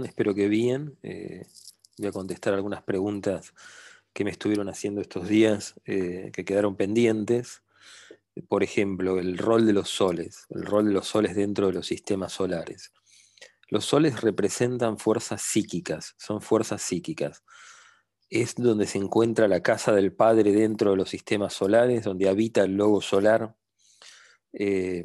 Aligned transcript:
Espero 0.00 0.34
que 0.34 0.48
bien. 0.48 0.96
Eh, 1.02 1.46
voy 1.98 2.08
a 2.08 2.12
contestar 2.12 2.54
algunas 2.54 2.82
preguntas 2.82 3.52
que 4.14 4.24
me 4.24 4.30
estuvieron 4.30 4.68
haciendo 4.70 5.02
estos 5.02 5.28
días, 5.28 5.74
eh, 5.84 6.30
que 6.32 6.44
quedaron 6.44 6.76
pendientes. 6.76 7.62
Por 8.48 8.62
ejemplo, 8.62 9.18
el 9.18 9.36
rol 9.36 9.66
de 9.66 9.74
los 9.74 9.90
soles, 9.90 10.46
el 10.48 10.64
rol 10.64 10.86
de 10.86 10.92
los 10.94 11.06
soles 11.06 11.36
dentro 11.36 11.66
de 11.66 11.74
los 11.74 11.86
sistemas 11.86 12.32
solares. 12.32 12.92
Los 13.68 13.84
soles 13.84 14.22
representan 14.22 14.98
fuerzas 14.98 15.42
psíquicas, 15.42 16.14
son 16.16 16.40
fuerzas 16.40 16.80
psíquicas. 16.80 17.44
Es 18.30 18.54
donde 18.54 18.86
se 18.86 18.96
encuentra 18.96 19.46
la 19.46 19.62
casa 19.62 19.92
del 19.92 20.14
Padre 20.14 20.52
dentro 20.52 20.92
de 20.92 20.96
los 20.96 21.10
sistemas 21.10 21.52
solares, 21.52 22.04
donde 22.04 22.30
habita 22.30 22.62
el 22.64 22.76
logo 22.76 23.02
solar. 23.02 23.54
Eh, 24.54 25.04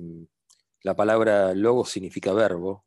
la 0.82 0.96
palabra 0.96 1.54
logo 1.54 1.84
significa 1.86 2.32
verbo, 2.32 2.87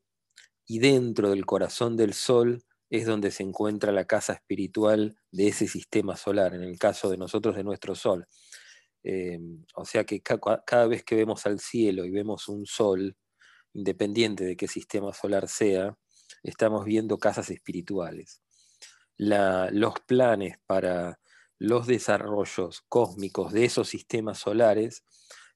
y 0.70 0.78
dentro 0.78 1.30
del 1.30 1.46
corazón 1.46 1.96
del 1.96 2.14
Sol 2.14 2.62
es 2.90 3.04
donde 3.04 3.32
se 3.32 3.42
encuentra 3.42 3.90
la 3.90 4.04
casa 4.04 4.34
espiritual 4.34 5.18
de 5.32 5.48
ese 5.48 5.66
sistema 5.66 6.16
solar, 6.16 6.54
en 6.54 6.62
el 6.62 6.78
caso 6.78 7.10
de 7.10 7.16
nosotros 7.16 7.56
de 7.56 7.64
nuestro 7.64 7.96
Sol. 7.96 8.28
Em, 9.02 9.64
o 9.74 9.84
sea 9.84 10.04
que 10.04 10.22
cada 10.22 10.86
vez 10.86 11.02
que 11.02 11.16
vemos 11.16 11.44
al 11.44 11.58
cielo 11.58 12.04
y 12.04 12.12
vemos 12.12 12.48
un 12.48 12.66
Sol, 12.66 13.16
independiente 13.72 14.44
de 14.44 14.56
qué 14.56 14.68
sistema 14.68 15.12
solar 15.12 15.48
sea, 15.48 15.98
estamos 16.44 16.84
viendo 16.84 17.18
casas 17.18 17.50
espirituales. 17.50 18.40
los 19.18 19.94
planes 20.06 20.56
para 20.66 21.18
los 21.58 21.88
desarrollos 21.88 22.84
cósmicos 22.88 23.52
de 23.52 23.64
esos 23.64 23.88
sistemas 23.88 24.38
solares 24.38 25.02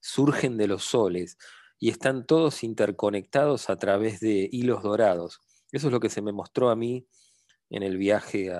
surgen 0.00 0.56
de 0.56 0.66
los 0.66 0.82
soles, 0.82 1.38
y 1.78 1.90
están 1.90 2.26
todos 2.26 2.62
interconectados 2.64 3.68
a 3.70 3.76
través 3.76 4.20
de 4.20 4.48
hilos 4.50 4.82
dorados. 4.82 5.40
Eso 5.72 5.88
es 5.88 5.92
lo 5.92 6.00
que 6.00 6.10
se 6.10 6.22
me 6.22 6.32
mostró 6.32 6.70
a 6.70 6.76
mí 6.76 7.06
en 7.70 7.82
el 7.82 7.96
viaje, 7.96 8.50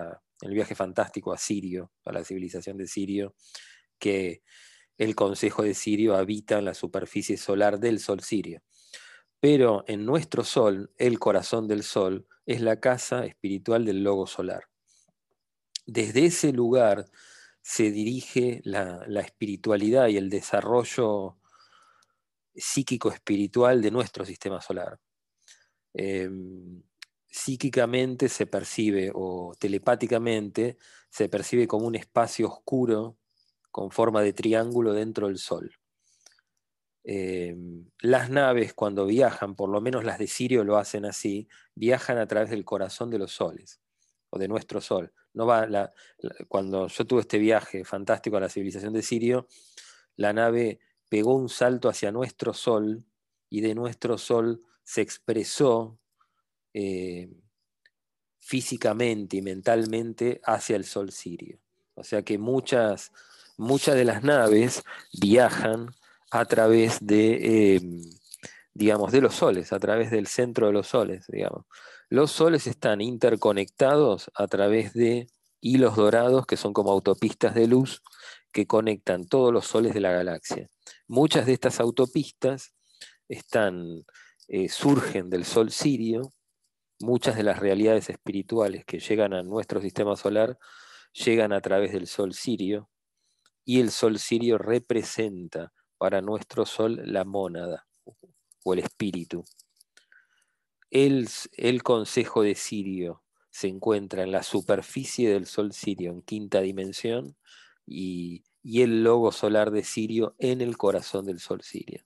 el 0.41 0.55
viaje 0.55 0.75
fantástico 0.75 1.33
a 1.33 1.39
Sirio, 1.39 1.93
a 2.05 2.13
la 2.13 2.25
civilización 2.25 2.77
de 2.77 2.87
Sirio, 2.87 3.35
que 3.99 4.43
el 4.99 5.15
Consejo 5.15 5.63
de 5.63 5.75
Sirio 5.75 6.17
habita 6.17 6.59
en 6.59 6.65
la 6.65 6.75
superficie 6.75 7.37
solar 7.37 7.79
del 7.79 8.01
Sol 8.01 8.21
Sirio. 8.21 8.63
Pero 9.41 9.85
en 9.87 10.05
nuestro 10.05 10.45
Sol, 10.45 10.93
el 10.99 11.19
corazón 11.19 11.69
del 11.69 11.83
Sol, 11.83 12.27
es 12.47 12.61
la 12.61 12.81
casa 12.81 13.25
espiritual 13.25 13.85
del 13.85 14.03
Logo 14.03 14.27
Solar. 14.27 14.65
Desde 15.87 16.27
ese 16.27 16.53
lugar 16.53 17.07
se 17.63 17.91
dirige 17.91 18.61
la 18.65 19.21
espiritualidad 19.21 20.09
y 20.09 20.17
el 20.17 20.31
desarrollo 20.31 21.39
psíquico-espiritual 22.55 23.83
de 23.83 23.91
nuestro 23.91 24.25
sistema 24.25 24.61
solar. 24.61 24.99
Em, 25.93 26.83
psíquicamente 27.27 28.29
se 28.29 28.47
percibe, 28.47 29.11
o 29.15 29.55
telepáticamente, 29.59 30.79
se 31.11 31.29
percibe 31.29 31.67
como 31.67 31.87
un 31.87 31.95
espacio 31.95 32.49
oscuro 32.49 33.19
con 33.71 33.91
forma 33.91 34.23
de 34.23 34.33
triángulo 34.33 34.93
dentro 34.93 35.27
del 35.27 35.39
Sol. 35.39 35.75
Em, 37.07 37.91
las 38.01 38.31
naves 38.31 38.73
cuando 38.73 39.05
viajan, 39.05 39.57
por 39.57 39.69
lo 39.69 39.81
menos 39.81 40.05
las 40.05 40.19
de 40.19 40.27
Sirio 40.27 40.65
lo 40.65 40.79
hacen 40.79 41.05
así, 41.05 41.49
viajan 41.75 42.19
a 42.19 42.27
través 42.27 42.51
del 42.51 42.65
corazón 42.65 43.11
de 43.11 43.19
los 43.19 43.33
soles, 43.33 43.81
o 44.31 44.39
de 44.39 44.49
nuestro 44.49 44.81
Sol. 44.81 45.13
No 45.35 45.47
va 45.47 45.93
cuando 46.49 46.87
yo 46.87 47.05
tuve 47.07 47.21
este 47.23 47.39
viaje 47.39 47.85
fantástico 47.85 48.37
a 48.37 48.41
la 48.41 48.49
civilización 48.49 48.93
de 48.93 49.03
Sirio, 49.03 49.49
la 50.17 50.33
nave 50.33 50.79
pegó 51.15 51.37
un 51.37 51.49
salto 51.49 51.89
hacia 51.89 52.11
nuestro 52.11 52.53
sol 52.53 53.05
y 53.49 53.61
de 53.61 53.77
nuestro 53.77 54.19
sol 54.19 54.65
se 54.83 55.01
expresó 55.01 56.01
eh, 56.73 57.31
físicamente 58.41 59.37
y 59.37 59.43
mentalmente 59.43 60.41
hacia 60.45 60.75
el 60.75 60.85
sol 60.85 61.13
sirio. 61.13 61.61
O 61.95 62.03
sea 62.03 62.23
que 62.23 62.37
muchas, 62.37 63.13
muchas 63.57 63.95
de 63.95 64.05
las 64.05 64.25
naves 64.25 64.83
viajan 65.21 65.95
a 66.33 66.47
través 66.47 66.99
de, 67.01 67.77
em, 67.77 68.01
digamos, 68.73 69.13
de 69.13 69.21
los 69.21 69.37
soles, 69.37 69.73
a 69.73 69.79
través 69.79 70.11
del 70.11 70.27
centro 70.27 70.67
de 70.67 70.73
los 70.73 70.89
soles, 70.89 71.27
digamos. 71.29 71.65
Los 72.09 72.33
soles 72.33 72.67
están 72.67 73.01
interconectados 73.01 74.33
a 74.35 74.49
través 74.49 74.95
de 74.95 75.29
hilos 75.61 75.95
dorados 75.95 76.45
que 76.45 76.57
son 76.57 76.73
como 76.73 76.91
autopistas 76.91 77.55
de 77.55 77.69
luz 77.69 78.03
que 78.51 78.67
conectan 78.67 79.29
todos 79.29 79.53
los 79.53 79.65
soles 79.65 79.95
de 79.95 80.01
la 80.01 80.11
galaxia. 80.11 80.69
Muchas 81.07 81.45
de 81.45 81.53
estas 81.53 81.81
autopistas 81.81 82.75
están, 83.29 84.05
eh, 84.49 84.69
surgen 84.69 85.29
del 85.29 85.45
Sol 85.45 85.71
Sirio, 85.71 86.33
muchas 87.01 87.37
de 87.37 87.43
las 87.43 87.59
realidades 87.59 88.09
espirituales 88.09 88.85
que 88.87 89.01
llegan 89.01 89.35
a 89.35 89.43
nuestro 89.43 89.81
sistema 89.81 90.17
solar 90.17 90.59
llegan 91.13 91.53
a 91.53 91.61
través 91.61 91.93
del 91.93 92.07
Sol 92.07 92.33
Sirio, 92.33 92.91
y 93.65 93.81
el 93.81 93.91
Sol 93.91 94.19
Sirio 94.19 94.59
representa 94.59 95.73
para 95.99 96.21
nuestro 96.21 96.67
Sol 96.67 97.01
la 97.05 97.25
mónada 97.25 97.87
o 98.65 98.73
el 98.73 98.81
espíritu. 98.81 99.45
El, 100.91 101.29
el 101.53 101.83
Consejo 101.83 102.43
de 102.43 102.55
Sirio 102.55 103.23
se 103.51 103.69
encuentra 103.69 104.23
en 104.23 104.33
la 104.33 104.43
superficie 104.43 105.31
del 105.31 105.47
Sol 105.47 105.73
Sirio 105.73 106.11
en 106.11 106.23
quinta 106.23 106.61
dimensión 106.61 107.37
y 107.87 108.43
y 108.65 108.81
el 108.81 109.05
logo 109.05 109.31
solar 109.31 109.71
de 109.71 109.85
Sirio 109.85 110.35
en 110.39 110.63
el 110.63 110.79
corazón 110.79 111.27
del 111.27 111.39
sol 111.39 111.61
sirio. 111.61 112.03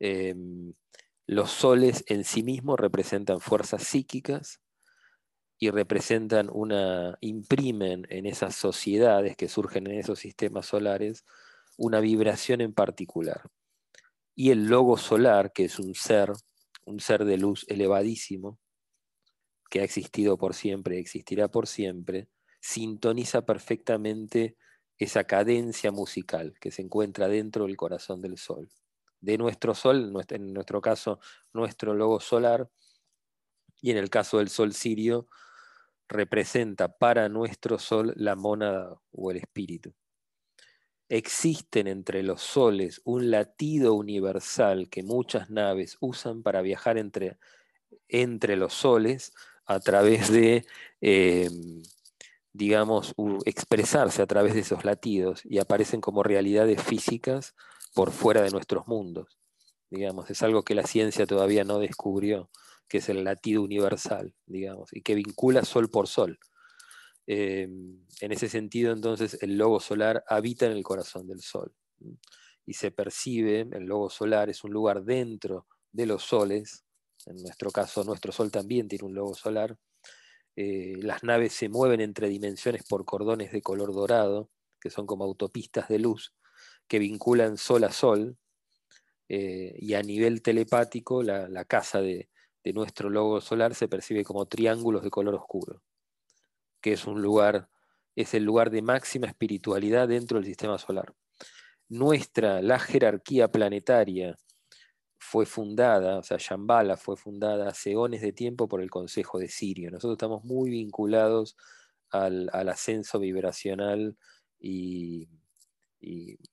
Em, 0.00 0.74
los 1.28 1.52
soles 1.52 2.04
en 2.08 2.24
sí 2.24 2.42
mismos 2.42 2.80
representan 2.80 3.40
fuerzas 3.40 3.84
psíquicas 3.84 4.60
y 5.58 5.70
representan 5.70 6.50
una, 6.52 7.18
imprimen 7.20 8.04
en 8.10 8.26
esas 8.26 8.56
sociedades 8.56 9.36
que 9.36 9.48
surgen 9.48 9.86
en 9.86 10.00
esos 10.00 10.18
sistemas 10.18 10.66
solares 10.66 11.24
una 11.78 12.00
vibración 12.00 12.60
en 12.60 12.74
particular. 12.74 13.48
Y 14.34 14.50
el 14.50 14.66
logo 14.66 14.96
solar, 14.96 15.52
que 15.52 15.66
es 15.66 15.78
un 15.78 15.94
ser, 15.94 16.32
un 16.84 16.98
ser 16.98 17.24
de 17.24 17.38
luz 17.38 17.64
elevadísimo, 17.68 18.58
que 19.70 19.82
ha 19.82 19.84
existido 19.84 20.36
por 20.36 20.54
siempre, 20.54 20.98
existirá 20.98 21.46
por 21.46 21.68
siempre, 21.68 22.28
sintoniza 22.60 23.46
perfectamente 23.46 24.56
esa 25.02 25.24
cadencia 25.24 25.90
musical 25.90 26.54
que 26.60 26.70
se 26.70 26.82
encuentra 26.82 27.28
dentro 27.28 27.66
del 27.66 27.76
corazón 27.76 28.20
del 28.20 28.38
Sol. 28.38 28.68
De 29.20 29.38
nuestro 29.38 29.74
Sol, 29.74 30.12
en 30.28 30.52
nuestro 30.52 30.80
caso, 30.80 31.20
nuestro 31.52 31.94
logo 31.94 32.20
solar, 32.20 32.68
y 33.80 33.90
en 33.90 33.96
el 33.96 34.10
caso 34.10 34.38
del 34.38 34.48
Sol 34.48 34.72
sirio, 34.72 35.28
representa 36.08 36.88
para 36.88 37.28
nuestro 37.28 37.78
Sol 37.78 38.12
la 38.16 38.36
mónada 38.36 39.00
o 39.12 39.30
el 39.30 39.38
espíritu. 39.38 39.94
Existen 41.08 41.88
entre 41.88 42.22
los 42.22 42.40
soles 42.40 43.02
un 43.04 43.30
latido 43.30 43.94
universal 43.94 44.88
que 44.88 45.02
muchas 45.02 45.50
naves 45.50 45.98
usan 46.00 46.42
para 46.42 46.62
viajar 46.62 46.96
entre, 46.96 47.38
entre 48.08 48.56
los 48.56 48.72
soles 48.72 49.34
a 49.66 49.80
través 49.80 50.32
de 50.32 50.64
eh, 51.00 51.50
digamos, 52.52 53.14
expresarse 53.44 54.22
a 54.22 54.26
través 54.26 54.54
de 54.54 54.60
esos 54.60 54.84
latidos 54.84 55.42
y 55.44 55.58
aparecen 55.58 56.00
como 56.00 56.22
realidades 56.22 56.82
físicas 56.82 57.54
por 57.94 58.10
fuera 58.10 58.42
de 58.42 58.50
nuestros 58.50 58.86
mundos. 58.86 59.38
Digamos, 59.90 60.30
es 60.30 60.42
algo 60.42 60.62
que 60.62 60.74
la 60.74 60.86
ciencia 60.86 61.26
todavía 61.26 61.64
no 61.64 61.78
descubrió, 61.78 62.50
que 62.88 62.98
es 62.98 63.08
el 63.08 63.24
latido 63.24 63.62
universal, 63.62 64.34
digamos, 64.46 64.92
y 64.92 65.02
que 65.02 65.14
vincula 65.14 65.64
sol 65.64 65.90
por 65.90 66.08
sol. 66.08 66.38
Em, 67.26 68.04
en 68.20 68.32
ese 68.32 68.48
sentido, 68.48 68.92
entonces, 68.92 69.38
el 69.42 69.56
logo 69.56 69.80
solar 69.80 70.24
habita 70.28 70.66
en 70.66 70.72
el 70.72 70.82
corazón 70.82 71.28
del 71.28 71.40
sol 71.40 71.74
y 72.66 72.74
se 72.74 72.90
percibe, 72.90 73.66
el 73.72 73.84
logo 73.84 74.10
solar 74.10 74.50
es 74.50 74.64
un 74.64 74.72
lugar 74.72 75.04
dentro 75.04 75.66
de 75.92 76.06
los 76.06 76.24
soles, 76.24 76.84
en 77.26 77.36
nuestro 77.36 77.70
caso, 77.70 78.02
nuestro 78.04 78.32
sol 78.32 78.50
también 78.50 78.88
tiene 78.88 79.04
un 79.04 79.14
logo 79.14 79.34
solar, 79.34 79.78
eh, 80.56 80.98
las 81.00 81.22
naves 81.22 81.52
se 81.54 81.68
mueven 81.68 82.00
entre 82.00 82.28
dimensiones 82.28 82.84
por 82.84 83.04
cordones 83.04 83.52
de 83.52 83.62
color 83.62 83.92
dorado, 83.92 84.50
que 84.80 84.90
son 84.90 85.06
como 85.06 85.24
autopistas 85.24 85.88
de 85.88 85.98
luz, 85.98 86.34
que 86.88 86.98
vinculan 86.98 87.56
sol 87.56 87.84
a 87.84 87.92
sol, 87.92 88.36
eh, 89.28 89.74
y 89.78 89.94
a 89.94 90.02
nivel 90.02 90.42
telepático 90.42 91.22
la, 91.22 91.64
casa 91.64 92.02
de, 92.02 92.28
nuestro 92.74 93.08
logo 93.08 93.40
solar 93.40 93.74
se 93.74 93.88
percibe 93.88 94.24
como 94.24 94.46
triángulos 94.46 95.02
de 95.02 95.10
color 95.10 95.34
oscuro, 95.34 95.82
que 96.82 96.92
es 96.92 97.06
un 97.06 97.22
lugar, 97.22 97.70
es 98.14 98.34
el 98.34 98.44
lugar 98.44 98.70
de 98.70 98.82
máxima 98.82 99.28
espiritualidad 99.28 100.08
dentro 100.08 100.36
del 100.38 100.46
sistema 100.46 100.76
solar. 100.76 101.14
Nuestra, 101.88 102.60
la 102.60 102.78
jerarquía 102.78 103.48
planetaria, 103.48 104.36
fue 105.22 105.46
fundada, 105.46 106.18
o 106.18 106.22
sea, 106.24 106.36
Shambhala 106.38 106.96
fue 106.96 107.16
fundada 107.16 107.68
hace 107.68 107.92
eones 107.92 108.20
de 108.22 108.32
tiempo 108.32 108.68
por 108.68 108.82
el 108.82 108.90
Consejo 108.90 109.38
de 109.38 109.48
Sirio. 109.48 109.90
Nosotros 109.90 110.16
estamos 110.16 110.44
muy 110.44 110.70
vinculados 110.70 111.56
al, 112.10 112.50
ascenso 112.68 113.20
vibracional 113.20 114.16
y, 114.58 115.28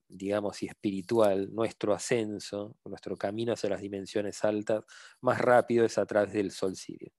digamos, 0.08 0.62
y 0.62 0.68
espiritual. 0.68 1.52
Nuestro 1.52 1.94
ascenso, 1.94 2.78
nuestro 2.86 3.18
camino 3.18 3.54
hacia 3.54 3.72
las 3.72 3.82
dimensiones 3.82 4.44
altas, 4.46 4.84
más 5.22 5.42
rápido 5.42 5.84
es 5.84 5.98
a 5.98 6.06
través 6.06 6.32
del 6.34 6.52
Sol 6.52 6.76
Sirio. 6.76 7.12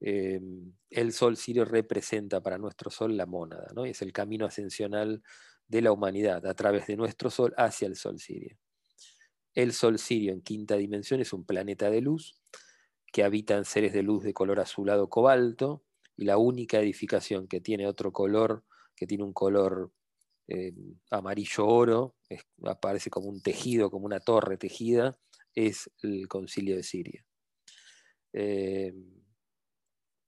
Em, 0.00 0.72
el 0.90 1.12
Sol 1.12 1.36
Sirio 1.36 1.64
representa 1.64 2.42
para 2.42 2.58
nuestro 2.58 2.90
Sol 2.90 3.16
la 3.16 3.26
mónada, 3.26 3.68
¿no? 3.74 3.84
es 3.84 4.02
el 4.02 4.12
camino 4.12 4.46
ascensional 4.46 5.22
de 5.68 5.82
la 5.82 5.92
humanidad 5.92 6.44
a 6.46 6.54
través 6.54 6.88
de 6.88 6.96
nuestro 6.96 7.30
Sol 7.30 7.54
hacia 7.56 7.86
el 7.86 7.94
Sol 7.96 8.18
Sirio. 8.18 8.58
El 9.54 9.72
Sol 9.72 9.98
Sirio 9.98 10.32
en 10.32 10.40
quinta 10.40 10.76
dimensión 10.76 11.20
es 11.20 11.32
un 11.32 11.44
planeta 11.44 11.90
de 11.90 12.00
luz 12.00 12.40
que 13.12 13.24
habita 13.24 13.56
en 13.56 13.64
seres 13.64 13.92
de 13.92 14.02
luz 14.02 14.24
de 14.24 14.32
color 14.32 14.60
azulado 14.60 15.08
cobalto 15.08 15.84
y 16.16 16.24
la 16.24 16.38
única 16.38 16.80
edificación 16.80 17.46
que 17.46 17.60
tiene 17.60 17.86
otro 17.86 18.12
color, 18.12 18.64
que 18.96 19.06
tiene 19.06 19.24
un 19.24 19.32
color 19.32 19.92
em, 20.48 20.98
amarillo 21.10 21.66
oro, 21.66 22.16
aparece 22.64 23.10
como 23.10 23.28
un 23.28 23.42
tejido, 23.42 23.90
como 23.90 24.06
una 24.06 24.20
torre 24.20 24.56
tejida, 24.56 25.18
es 25.54 25.90
el 26.02 26.28
concilio 26.28 26.76
de 26.76 26.82
Siria. 26.82 27.26
Em, 28.32 29.22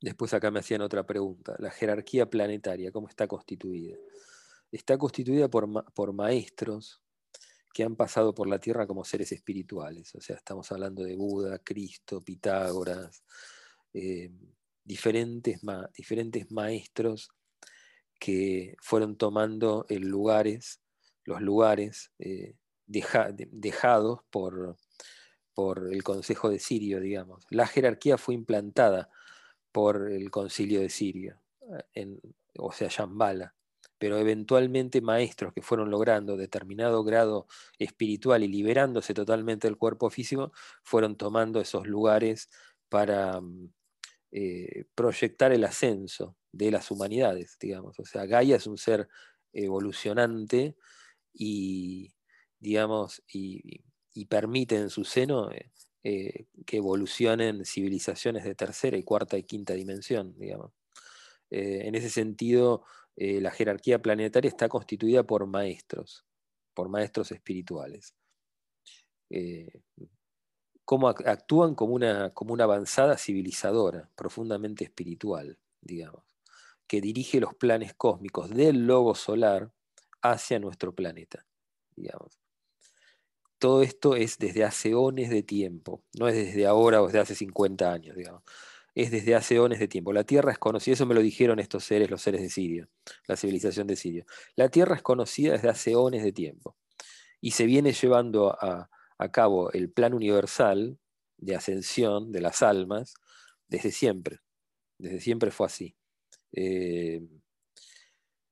Después 0.05 0.35
acá 0.35 0.50
me 0.50 0.61
hacían 0.61 0.82
otra 0.82 1.06
pregunta. 1.06 1.56
La 1.59 1.71
jerarquía 1.71 2.29
planetaria, 2.29 2.93
¿cómo 2.93 3.09
está 3.09 3.26
constituida? 3.26 3.97
Está 4.71 4.99
constituida 4.99 5.49
por, 5.49 5.67
por 5.94 6.12
maestros 6.12 7.03
que 7.75 7.82
han 7.82 7.97
pasado 7.97 8.32
por 8.35 8.49
la 8.49 8.61
Tierra 8.61 8.87
como 8.87 9.05
seres 9.05 9.32
espirituales. 9.32 10.15
O 10.15 10.21
sea, 10.21 10.37
estamos 10.37 10.71
hablando 10.71 11.03
de 11.03 11.17
Buda, 11.17 11.59
Cristo, 11.59 12.23
Pitágoras, 12.23 13.25
eh, 13.93 14.31
diferentes, 14.85 15.61
diferentes 15.97 16.53
maestros 16.53 17.31
que 18.21 18.76
fueron 18.81 19.17
tomando 19.17 19.87
el 19.88 20.03
lugares, 20.03 20.81
los 21.25 21.41
lugares 21.41 22.12
eh, 22.21 22.55
dejados 22.87 24.21
por, 24.31 24.76
por 25.53 25.93
el 25.93 26.05
Consejo 26.05 26.50
de 26.50 26.61
Sirio, 26.61 27.00
digamos. 27.00 27.44
La 27.50 27.67
jerarquía 27.67 28.19
fue 28.19 28.35
implantada 28.35 29.11
por 29.73 30.12
el 30.12 30.31
concilio 30.31 30.81
de 30.81 30.91
Siria, 30.91 31.41
en, 31.93 32.21
o 32.56 32.71
sea, 32.71 32.87
Shambhala, 32.88 33.56
pero 33.99 34.19
eventualmente 34.19 35.00
maestros 35.00 35.52
que 35.52 35.62
fueron 35.62 35.91
logrando 35.91 36.37
determinado 36.37 37.05
grado 37.05 37.46
espiritual 37.79 38.43
y 38.43 38.49
liberándose 38.49 39.14
totalmente 39.14 39.69
del 39.69 39.76
cuerpo 39.76 40.11
físico, 40.11 40.52
fueron 40.82 41.17
tomando 41.17 41.61
esos 41.61 41.87
lugares 41.87 42.49
para 42.88 43.41
mm, 43.41 43.70
eh, 44.32 44.87
proyectar 44.96 45.52
el 45.52 45.64
ascenso 45.64 46.37
de 46.50 46.70
las 46.73 46.91
humanidades, 46.91 47.56
digamos. 47.61 47.99
O 48.00 48.05
sea, 48.05 48.26
Gaia 48.26 48.56
es 48.56 48.67
un 48.67 48.79
ser 48.79 49.08
evolucionante 49.52 50.76
y, 51.32 52.12
digamos, 52.58 53.23
y, 53.32 53.82
permite 54.29 54.76
en 54.76 54.90
su 54.90 55.05
seno 55.05 55.52
eh, 55.52 55.70
eh, 56.02 56.47
que 56.67 56.79
evolucionen 56.79 57.64
civilizaciones 57.64 58.44
de 58.44 58.55
tercera 58.55 58.97
y 58.97 59.05
cuarta 59.05 59.38
y 59.38 59.44
quinta 59.44 59.75
dimensión, 59.75 60.35
digamos. 60.37 60.73
En 61.50 61.94
ese 61.94 62.11
sentido, 62.11 62.85
eh, 63.16 63.40
la 63.40 63.50
jerarquía 63.50 64.00
planetaria 64.00 64.49
está 64.49 64.69
constituida 64.69 65.22
por 65.25 65.46
maestros, 65.46 66.25
por 66.75 66.88
maestros 66.88 67.32
espirituales. 67.32 68.14
Cómo 70.84 71.08
actúan 71.08 71.75
como 71.75 71.94
una, 71.94 72.31
como 72.34 72.52
una 72.52 72.64
avanzada 72.64 73.16
civilizadora, 73.16 74.11
profundamente 74.14 74.84
espiritual, 74.84 75.58
digamos, 75.81 76.25
que 76.87 77.00
dirige 77.00 77.40
los 77.40 77.55
planes 77.55 77.94
cósmicos 77.94 78.50
del 78.50 78.87
logo 78.87 79.14
solar 79.14 79.72
hacia 80.22 80.58
nuestro 80.61 80.94
planeta, 80.94 81.46
digamos 81.96 82.44
todo 83.64 83.81
esto 83.81 84.14
es 84.14 84.37
desde 84.38 84.62
hace 84.62 84.94
ones 84.94 85.31
de 85.31 85.43
tiempo, 85.43 86.05
no 86.19 86.28
es 86.28 86.34
desde 86.34 86.66
ahora 86.66 87.00
o 87.00 87.06
desde 87.06 87.20
hace 87.20 87.34
50 87.34 87.90
años, 87.90 88.14
digamos. 88.14 88.43
Es 88.94 89.11
desde 89.11 89.35
hace 89.35 89.58
ones 89.58 89.79
de 89.79 89.88
tiempo. 89.88 90.12
La 90.12 90.25
Tierra 90.25 90.52
es 90.52 90.58
conocida, 90.58 90.94
eso 90.94 91.06
me 91.06 91.14
lo 91.14 91.20
dijeron 91.20 91.58
estos 91.58 91.85
seres, 91.85 92.11
los 92.11 92.23
seres 92.23 92.43
de 92.43 92.49
Siria, 92.49 92.88
la 93.26 93.37
civilización 93.37 93.87
de 93.87 93.96
Siria. 93.96 94.25
La 94.56 94.69
Tierra 94.69 94.94
es 94.94 95.02
conocida 95.02 95.52
desde 95.52 95.69
hace 95.69 95.96
ones 95.96 96.23
de 96.23 96.32
tiempo. 96.32 96.76
Y 97.41 97.52
se 97.52 97.67
viene 97.67 97.93
llevando 97.93 98.50
a, 98.50 98.88
cabo 99.32 99.73
el 99.73 99.91
plan 99.91 100.12
universal 100.12 100.99
de 101.38 101.56
ascensión 101.56 102.31
de 102.31 102.43
las 102.43 102.62
almas 102.62 103.14
desde 103.69 103.91
siempre. 103.91 104.41
Desde 104.99 105.19
siempre 105.19 105.50
fue 105.50 105.67
así. 105.67 105.97
Eh, 106.52 107.23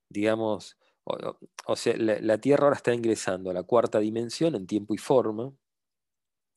digamos, 0.09 0.77
o, 1.05 1.75
sea, 1.75 1.95
la, 1.97 2.37
Tierra 2.37 2.65
ahora 2.65 2.77
está 2.77 2.93
ingresando 2.93 3.49
a 3.49 3.53
la 3.53 3.63
cuarta 3.63 3.99
dimensión 3.99 4.55
en 4.55 4.67
tiempo 4.67 4.93
y 4.93 4.97
forma 4.97 5.53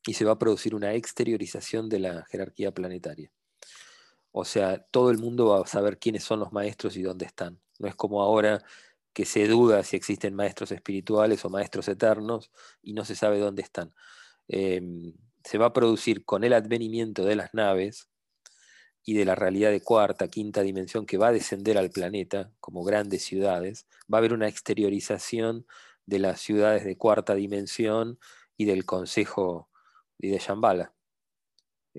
y 0.05 0.13
se 0.13 0.23
va 0.23 0.33
a 0.33 0.39
producir 0.39 0.73
una 0.73 0.93
exteriorización 0.93 1.89
de 1.89 1.99
la 1.99 2.25
jerarquía 2.25 2.71
planetaria. 2.71 3.31
O 4.39 4.45
sea, 4.45 4.77
todo 4.91 5.09
el 5.09 5.17
mundo 5.17 5.47
va 5.47 5.61
a 5.61 5.65
saber 5.65 5.97
quiénes 5.97 6.23
son 6.23 6.39
los 6.39 6.51
maestros 6.53 6.95
y 6.95 7.01
dónde 7.01 7.25
están. 7.25 7.59
No 7.79 7.87
es 7.87 7.95
como 7.95 8.21
ahora 8.21 8.63
que 9.11 9.25
se 9.25 9.47
duda 9.47 9.81
si 9.83 9.95
existen 9.97 10.35
maestros 10.35 10.71
espirituales 10.71 11.43
o 11.43 11.49
maestros 11.49 11.87
eternos 11.87 12.51
y 12.83 12.93
no 12.93 13.03
se 13.03 13.15
sabe 13.15 13.39
dónde 13.39 13.63
están. 13.63 13.95
Em, 14.47 15.15
se 15.43 15.57
va 15.57 15.67
a 15.67 15.73
producir 15.73 16.23
con 16.23 16.43
el 16.43 16.53
advenimiento 16.53 17.25
de 17.25 17.35
las 17.35 17.55
naves 17.55 18.09
y 19.03 19.15
de 19.15 19.25
la 19.25 19.33
realidad 19.33 19.71
de 19.71 19.81
cuarta, 19.81 20.27
quinta 20.27 20.61
dimensión 20.61 21.07
que 21.07 21.17
va 21.17 21.29
a 21.29 21.31
descender 21.31 21.77
al 21.79 21.89
planeta 21.89 22.51
como 22.59 22.83
grandes 22.83 23.23
ciudades, 23.23 23.87
va 24.11 24.17
a 24.17 24.19
haber 24.19 24.33
una 24.33 24.47
exteriorización 24.47 25.65
de 26.05 26.19
las 26.19 26.41
ciudades 26.41 26.85
de 26.85 26.95
cuarta 26.95 27.33
dimensión 27.33 28.19
y 28.55 28.65
del 28.65 28.85
consejo 28.85 29.69
y 30.19 30.29
de 30.29 30.37
Shambhala. 30.37 30.93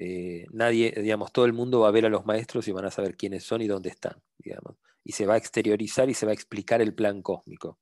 Eh, 0.01 0.47
nadie, 0.53 0.95
digamos, 0.97 1.33
todo 1.33 1.45
el 1.45 1.53
mundo 1.53 1.81
va 1.81 1.89
a 1.89 1.91
ver 1.91 2.07
a 2.07 2.09
los 2.09 2.25
maestros 2.25 2.69
y 2.69 2.73
van 2.73 2.85
a 2.85 2.91
saber 2.93 3.17
quiénes 3.17 3.43
son 3.43 3.63
y 3.63 3.67
dónde 3.67 3.89
están, 3.89 4.23
digamos. 4.39 4.77
Y 5.03 5.13
se 5.13 5.27
va 5.27 5.35
a 5.35 5.39
exteriorizar 5.39 6.09
y 6.09 6.15
se 6.15 6.25
va 6.25 6.31
a 6.31 6.35
explicar 6.35 6.81
el 6.81 6.95
plan 6.95 7.21
cósmico. 7.21 7.81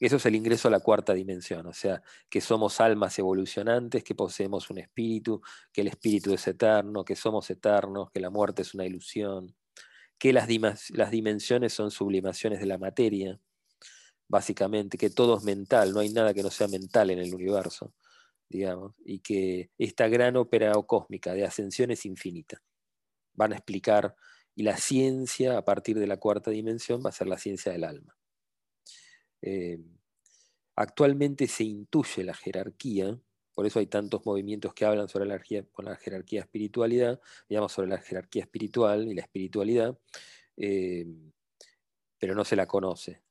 Eso 0.00 0.16
es 0.16 0.26
el 0.26 0.34
ingreso 0.34 0.66
a 0.66 0.72
la 0.72 0.80
cuarta 0.80 1.14
dimensión, 1.14 1.64
o 1.68 1.72
sea, 1.72 2.02
que 2.28 2.40
somos 2.40 2.80
almas 2.80 3.16
evolucionantes, 3.20 4.02
que 4.02 4.16
poseemos 4.16 4.68
un 4.68 4.78
espíritu, 4.78 5.40
que 5.72 5.82
el 5.82 5.86
espíritu 5.86 6.34
es 6.34 6.44
eterno, 6.48 7.04
que 7.04 7.14
somos 7.14 7.48
eternos, 7.50 8.10
que 8.10 8.18
la 8.18 8.30
muerte 8.30 8.62
es 8.62 8.74
una 8.74 8.84
ilusión, 8.84 9.54
que 10.18 10.32
las, 10.32 10.48
las 10.90 11.10
dimensiones 11.12 11.72
son 11.72 11.92
sublimaciones 11.92 12.58
de 12.58 12.66
la 12.66 12.78
materia, 12.78 13.38
básicamente, 14.26 14.98
que 14.98 15.10
todo 15.10 15.38
es 15.38 15.44
mental, 15.44 15.92
no 15.92 16.00
hay 16.00 16.08
nada 16.08 16.34
que 16.34 16.42
no 16.42 16.50
sea 16.50 16.66
mental 16.66 17.10
en 17.10 17.20
el 17.20 17.32
universo, 17.32 17.94
y 18.48 19.18
que 19.20 19.70
esta 19.78 20.08
gran 20.08 20.36
ópera 20.36 20.72
cósmica 20.86 21.34
de 21.34 21.44
ascensión 21.44 21.90
es 21.90 22.06
infinita. 22.06 22.62
Van 23.34 23.52
a 23.52 23.56
explicar, 23.56 24.14
y 24.54 24.62
la 24.62 24.76
ciencia 24.76 25.58
a 25.58 25.64
partir 25.64 25.98
de 25.98 26.06
la 26.06 26.18
cuarta 26.18 26.50
dimensión 26.50 27.02
va 27.04 27.08
a 27.08 27.12
ser 27.12 27.26
la 27.26 27.38
ciencia 27.38 27.72
del 27.72 27.84
alma. 27.84 28.16
Eh, 29.42 29.80
actualmente 30.76 31.48
se 31.48 31.64
intuye 31.64 32.22
la 32.22 32.34
jerarquía, 32.34 33.18
por 33.54 33.66
eso 33.66 33.78
hay 33.78 33.86
tantos 33.86 34.24
movimientos 34.24 34.72
que 34.74 34.84
hablan 34.84 35.08
sobre 35.08 35.26
la 35.26 35.34
jerarquía, 35.34 35.64
con 35.72 35.84
la 35.86 35.96
jerarquía 35.96 36.40
espiritualidad, 36.40 37.20
digamos 37.48 37.72
sobre 37.72 37.88
la 37.88 37.98
jerarquía 37.98 38.42
espiritual 38.42 39.08
y 39.08 39.14
la 39.14 39.22
espiritualidad, 39.22 39.98
eh, 40.56 41.06
pero 42.18 42.34
no 42.34 42.44
se 42.44 42.56
la 42.56 42.66
conoce. 42.66 43.23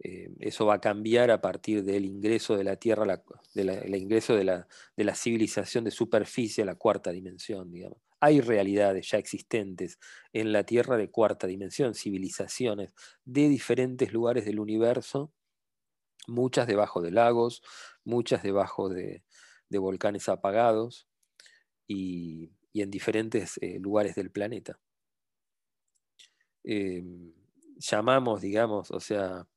Eh, 0.00 0.30
eso 0.38 0.64
va 0.64 0.74
a 0.74 0.80
cambiar 0.80 1.30
a 1.30 1.40
partir 1.40 1.82
del 1.82 2.04
ingreso 2.04 2.56
de 2.56 2.62
la 2.64 2.76
Tierra, 2.76 3.20
del 3.54 3.94
ingreso 3.96 4.36
de 4.36 4.44
la, 4.44 4.68
de 4.96 5.04
la, 5.04 5.14
civilización 5.14 5.84
de 5.84 5.90
superficie 5.90 6.62
a 6.62 6.66
la 6.66 6.76
cuarta 6.76 7.10
dimensión, 7.10 7.72
digamos. 7.72 7.98
Hay 8.20 8.40
realidades 8.40 9.10
ya 9.10 9.18
existentes 9.18 9.98
en 10.32 10.52
la 10.52 10.64
Tierra 10.64 10.96
de 10.96 11.10
cuarta 11.10 11.46
dimensión, 11.46 11.94
civilizaciones 11.94 12.94
de 13.24 13.48
diferentes 13.48 14.12
lugares 14.12 14.44
del 14.44 14.60
universo, 14.60 15.32
muchas 16.28 16.66
debajo 16.68 17.00
de 17.00 17.10
lagos, 17.10 17.62
muchas 18.04 18.42
debajo 18.42 18.88
de, 18.88 19.24
volcanes 19.70 20.28
apagados 20.28 21.08
y, 21.88 22.52
en 22.74 22.90
diferentes 22.90 23.58
eh, 23.60 23.78
lugares 23.80 24.14
del 24.14 24.30
planeta. 24.30 24.78
Em, 26.62 27.32
llamamos, 27.76 28.40
digamos, 28.40 28.90
o 28.92 29.00
sea, 29.00 29.48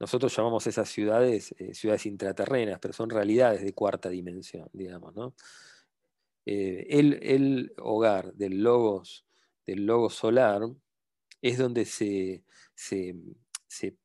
nosotros 0.00 0.34
llamamos 0.36 0.66
esas 0.66 0.88
ciudades 0.88 1.54
eh, 1.58 1.74
ciudades 1.74 2.06
intraterrenas, 2.06 2.78
pero 2.80 2.94
son 2.94 3.10
realidades 3.10 3.62
de 3.62 3.74
cuarta 3.74 4.08
dimensión, 4.08 4.68
digamos, 4.72 5.14
¿no? 5.14 5.34
Eh, 6.46 6.86
el, 6.98 7.74
hogar 7.76 8.32
del 8.32 8.62
logos, 8.62 9.26
del 9.66 9.84
logo 9.84 10.08
solar 10.08 10.62
es 11.42 11.58
donde 11.58 11.84
se, 11.84 12.42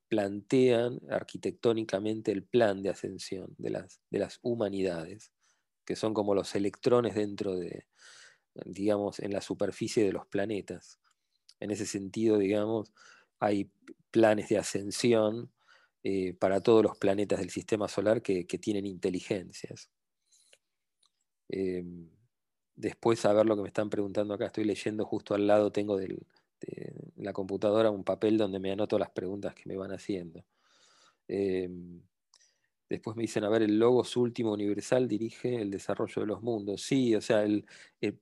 plantean 0.10 1.00
arquitectónicamente 1.10 2.32
el 2.32 2.44
plan 2.44 2.84
de 2.84 2.90
ascensión 2.90 3.56
de 3.58 3.70
las, 3.70 4.02
de 4.10 4.20
las 4.20 4.40
humanidades, 4.42 5.32
que 5.86 5.96
son 5.96 6.14
como 6.14 6.36
los 6.36 6.54
electrones 6.54 7.16
dentro 7.16 7.56
de, 7.56 7.88
digamos, 8.66 9.20
en 9.20 9.32
la 9.32 9.42
superficie 9.42 10.04
de 10.04 10.12
los 10.12 10.28
planetas. 10.28 11.00
En 11.62 11.72
ese 11.72 11.86
sentido, 11.86 12.38
digamos, 12.38 12.92
hay 13.40 13.72
planes 14.12 14.50
de 14.50 14.58
ascensión 14.58 15.50
eh, 16.04 16.34
para 16.34 16.62
todos 16.62 16.84
los 16.84 16.98
planetas 16.98 17.40
del 17.40 17.50
sistema 17.50 17.88
solar 17.88 18.22
que, 18.22 18.44
tienen 18.46 18.86
inteligencias. 18.86 19.90
Em, 21.50 22.10
después 22.76 23.26
a 23.26 23.34
ver 23.34 23.46
lo 23.46 23.56
que 23.56 23.62
me 23.64 23.68
están 23.70 23.90
preguntando 23.90 24.34
acá. 24.34 24.48
Estoy 24.48 24.66
leyendo 24.66 25.06
justo 25.06 25.36
al 25.36 25.48
lado, 25.48 25.72
tengo 25.72 25.98
de 25.98 26.18
la 27.18 27.34
computadora 27.34 27.92
un 27.92 28.04
papel 28.04 28.38
donde 28.38 28.60
me 28.60 28.72
anoto 28.72 28.98
las 28.98 29.10
preguntas 29.12 29.54
que 29.54 29.64
me 29.66 29.78
van 29.78 29.92
haciendo. 29.92 30.46
Em, 31.28 32.02
después 32.90 33.16
me 33.16 33.24
dicen, 33.24 33.44
a 33.44 33.50
ver, 33.50 33.64
el 33.64 33.80
logo 33.80 34.04
su 34.04 34.22
último 34.22 34.54
universal 34.54 35.08
dirige 35.08 35.56
el 35.62 35.72
desarrollo 35.72 36.22
de 36.22 36.28
los 36.28 36.42
mundos. 36.42 36.82
Sí, 36.82 37.16
o 37.16 37.22
sea, 37.22 37.44
el, 37.44 37.66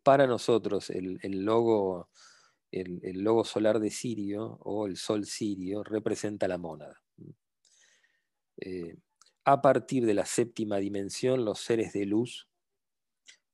para 0.03 0.27
nosotros 0.27 0.89
el, 0.89 1.19
logo, 1.43 2.09
el, 2.71 3.21
logo 3.23 3.43
solar 3.43 3.79
de 3.79 3.89
Sirio 3.89 4.59
o 4.63 4.87
el 4.87 4.97
sol 4.97 5.25
sirio 5.25 5.83
representa 5.83 6.47
la 6.47 6.57
mónada. 6.57 7.01
Eh, 8.61 8.95
a 9.43 9.61
partir 9.61 10.05
de 10.05 10.13
la 10.13 10.25
séptima 10.25 10.77
dimensión, 10.77 11.43
los 11.43 11.59
seres 11.59 11.93
de 11.93 12.05
luz 12.05 12.47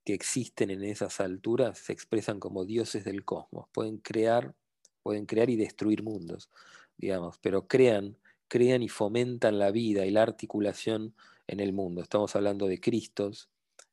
que 0.05 0.13
existen 0.13 0.69
en 0.69 0.83
esas 0.83 1.19
alturas 1.19 1.79
se 1.79 1.93
expresan 1.93 2.39
como 2.39 2.65
dioses 2.65 3.03
del 3.03 3.25
cosmos. 3.25 3.67
Pueden 3.73 3.97
crear, 3.97 4.53
pueden 5.01 5.25
crear 5.25 5.49
y 5.49 5.55
destruir 5.55 6.03
mundos, 6.03 6.49
digamos, 6.97 7.37
pero 7.39 7.67
crean, 7.67 8.17
crean 8.47 8.83
y 8.83 8.89
fomentan 8.89 9.59
la 9.59 9.71
vida 9.71 10.05
y 10.05 10.11
la 10.11 10.23
articulación 10.23 11.15
en 11.47 11.59
el 11.59 11.73
mundo. 11.73 12.01
Estamos 12.01 12.35
hablando 12.35 12.67
de 12.67 12.79
Cristos, 12.79 13.49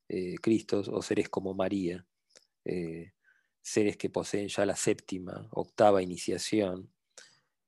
eh, 0.09 0.37
Cristos 0.41 0.89
o 0.89 1.01
seres 1.03 1.29
como 1.29 1.55
María, 1.55 2.07
eh, 2.65 3.13
seres 3.63 3.97
que 3.97 4.11
poseen 4.11 4.49
ya 4.49 4.67
la 4.67 4.77
séptima, 4.77 5.49
octava 5.51 6.03
iniciación, 6.03 6.94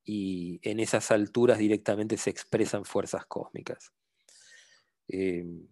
y 0.07 0.61
en 0.63 0.79
esas 0.79 1.11
alturas 1.11 1.59
directamente 1.59 2.15
se 2.15 2.29
expresan 2.29 2.85
fuerzas 2.85 3.25
cósmicas. 3.25 3.91
Em, 5.09 5.67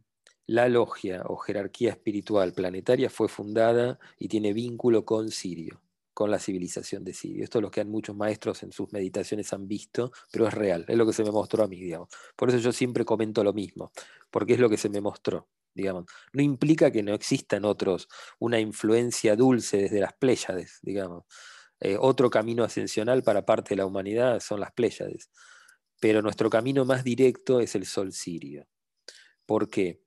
la 0.46 0.68
logia 0.68 1.24
o 1.26 1.38
jerarquía 1.38 1.92
espiritual 1.92 2.52
planetaria 2.52 3.10
fue 3.10 3.30
fundada 3.30 3.98
y 4.20 4.28
tiene 4.28 4.52
vínculo 4.52 5.06
con 5.06 5.32
Sirio, 5.32 5.82
con 6.14 6.32
la 6.32 6.40
civilización 6.40 7.06
de 7.06 7.14
Sirio. 7.14 7.46
Esto 7.46 7.60
es 7.60 7.62
lo 7.62 7.72
que 7.72 7.86
muchos 7.86 8.14
maestros 8.14 8.62
en 8.64 8.74
sus 8.74 8.92
meditaciones 8.92 9.54
han 9.54 9.70
visto, 9.70 10.12
pero 10.34 10.48
es 10.50 10.54
real, 10.54 10.84
es 10.90 10.98
lo 10.98 11.06
que 11.06 11.14
se 11.14 11.24
me 11.24 11.32
mostró 11.32 11.64
a 11.64 11.68
mí, 11.70 11.80
digamos. 11.80 12.10
Por 12.36 12.50
eso 12.50 12.58
yo 12.58 12.74
siempre 12.74 13.06
comento 13.06 13.42
lo 13.42 13.54
mismo, 13.54 13.94
porque 14.30 14.54
es 14.54 14.60
lo 14.60 14.70
que 14.70 14.78
se 14.78 14.90
me 14.90 15.00
mostró, 15.00 15.48
digamos. 15.74 16.08
No 16.34 16.44
implica 16.44 16.92
que 16.92 17.04
no 17.04 17.14
existan 17.14 17.64
otros, 17.64 18.10
una 18.38 18.60
influencia 18.60 19.38
dulce 19.38 19.78
desde 19.78 20.02
las 20.02 20.14
Pléyades, 20.14 20.80
digamos. 20.82 21.24
Eh, 21.82 21.98
otro 22.00 22.30
camino 22.30 22.64
ascensional 22.64 23.24
para 23.24 23.46
parte 23.46 23.70
de 23.70 23.78
la 23.78 23.86
humanidad 23.86 24.40
son 24.40 24.60
las 24.60 24.72
Pléyades, 24.72 25.30
pero 26.00 26.22
nuestro 26.22 26.50
camino 26.50 26.86
más 26.86 27.04
directo 27.04 27.60
es 27.60 27.76
el 27.76 27.86
Sol 27.86 28.14
Sirio. 28.14 28.68
¿Por 29.46 29.70
qué? 29.70 30.02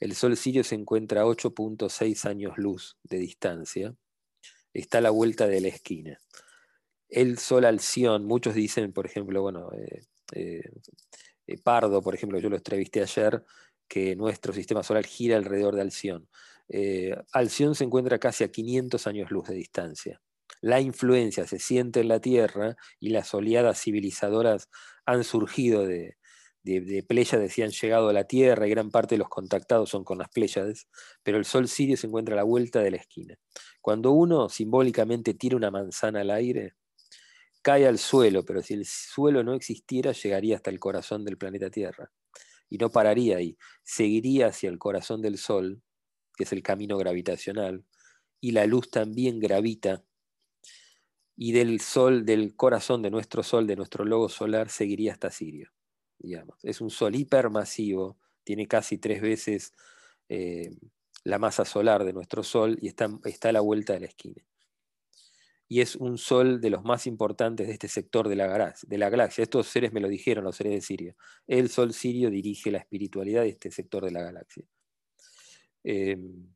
El 0.00 0.14
Sol 0.14 0.36
Sirio 0.36 0.64
se 0.64 0.74
encuentra 0.74 1.22
a 1.22 1.26
8.6 1.26 2.26
años 2.26 2.58
luz 2.58 2.98
de 3.04 3.18
distancia. 3.18 3.94
Está 4.72 4.98
a 4.98 5.00
la 5.00 5.10
vuelta 5.10 5.46
de 5.46 5.60
la 5.60 5.68
esquina. 5.68 6.18
El 7.08 7.38
Sol 7.38 7.64
Alción, 7.64 8.26
muchos 8.26 8.54
dicen, 8.54 8.92
por 8.92 9.06
ejemplo, 9.06 9.40
bueno, 9.40 9.70
eh, 9.72 10.02
eh, 10.34 11.58
Pardo, 11.62 12.02
por 12.02 12.14
ejemplo, 12.14 12.38
yo 12.40 12.50
lo 12.50 12.56
entrevisté 12.56 13.00
ayer, 13.00 13.44
que 13.88 14.16
nuestro 14.16 14.52
sistema 14.52 14.82
solar 14.82 15.06
gira 15.06 15.36
alrededor 15.36 15.76
de 15.76 15.82
Alción. 15.82 16.28
Alción 17.32 17.76
se 17.76 17.84
encuentra 17.84 18.18
casi 18.18 18.42
a 18.42 18.50
500 18.50 19.06
años 19.06 19.30
luz 19.30 19.48
de 19.48 19.54
distancia. 19.54 20.20
La 20.60 20.80
influencia 20.80 21.46
se 21.46 21.58
siente 21.58 22.00
en 22.00 22.08
la 22.08 22.20
Tierra 22.20 22.76
y 23.00 23.10
las 23.10 23.32
oleadas 23.34 23.80
civilizadoras 23.80 24.68
han 25.04 25.24
surgido 25.24 25.86
de, 25.86 26.16
de, 26.66 27.04
Pléyades 27.04 27.56
y 27.58 27.62
han 27.62 27.70
llegado 27.70 28.08
a 28.08 28.12
la 28.12 28.24
Tierra 28.24 28.66
y 28.66 28.70
gran 28.70 28.90
parte 28.90 29.14
de 29.14 29.20
los 29.20 29.28
contactados 29.28 29.90
son 29.90 30.04
con 30.04 30.18
las 30.18 30.28
Pléyades, 30.28 30.88
pero 31.22 31.38
el 31.38 31.44
Sol 31.44 31.68
Sirio 31.68 31.96
se 31.96 32.08
encuentra 32.08 32.34
a 32.34 32.36
la 32.36 32.42
vuelta 32.42 32.80
de 32.80 32.90
la 32.90 32.96
esquina. 32.96 33.36
Cuando 33.80 34.10
uno 34.10 34.48
simbólicamente 34.48 35.34
tira 35.34 35.56
una 35.56 35.70
manzana 35.70 36.22
al 36.22 36.30
aire, 36.30 36.74
cae 37.62 37.86
al 37.86 37.98
suelo, 37.98 38.44
pero 38.44 38.62
si 38.62 38.74
el 38.74 38.84
suelo 38.84 39.44
no 39.44 39.54
existiera, 39.54 40.12
llegaría 40.12 40.56
hasta 40.56 40.70
el 40.70 40.80
corazón 40.80 41.24
del 41.24 41.38
planeta 41.38 41.70
Tierra. 41.70 42.10
Y 42.68 42.78
no 42.78 42.90
pararía 42.90 43.36
ahí, 43.36 43.56
seguiría 43.84 44.48
hacia 44.48 44.68
el 44.68 44.78
corazón 44.78 45.22
del 45.22 45.38
Sol, 45.38 45.82
que 46.36 46.44
es 46.44 46.52
el 46.52 46.62
camino 46.62 46.98
gravitacional, 46.98 47.84
y 48.40 48.50
la 48.50 48.66
luz 48.66 48.90
también 48.90 49.38
gravita, 49.38 50.04
y 51.36 51.52
del 51.52 51.80
Sol, 51.80 52.24
del 52.24 52.56
corazón 52.56 53.02
de 53.02 53.10
nuestro 53.10 53.42
Sol, 53.42 53.66
de 53.66 53.76
nuestro 53.76 54.04
logo 54.04 54.28
solar, 54.28 54.70
seguiría 54.70 55.12
hasta 55.12 55.30
Sirio. 55.30 55.70
Es 56.62 56.80
un 56.80 56.90
sol 56.90 57.14
hipermasivo, 57.14 58.18
tiene 58.42 58.66
casi 58.66 58.98
tres 58.98 59.20
veces 59.20 59.74
eh, 60.28 60.70
la 61.24 61.38
masa 61.38 61.64
solar 61.64 62.04
de 62.04 62.12
nuestro 62.12 62.42
Sol 62.42 62.78
y 62.80 62.88
está, 62.88 63.08
está, 63.24 63.50
a 63.50 63.52
la 63.52 63.60
vuelta 63.60 63.92
de 63.92 64.00
la 64.00 64.06
esquina. 64.06 64.42
Y 65.68 65.80
es 65.80 65.96
un 65.96 66.16
sol 66.16 66.60
de 66.60 66.70
los 66.70 66.84
más 66.84 67.08
importantes 67.08 67.66
de 67.66 67.72
este 67.72 67.88
sector 67.88 68.28
de 68.28 68.36
la, 68.36 68.74
de 68.86 68.98
la 68.98 69.10
galaxia. 69.10 69.42
Estos 69.42 69.66
seres 69.66 69.92
me 69.92 70.00
lo 70.00 70.08
dijeron, 70.08 70.44
los 70.44 70.56
seres 70.56 70.72
de 70.74 70.80
Sirio. 70.80 71.16
El 71.48 71.68
sol 71.68 71.92
sirio 71.92 72.30
dirige 72.30 72.70
la 72.70 72.78
espiritualidad 72.78 73.42
de 73.42 73.48
este 73.48 73.72
sector 73.72 74.04
de 74.04 74.12
la 74.12 74.22
galaxia. 74.22 74.64
Em, 75.82 76.54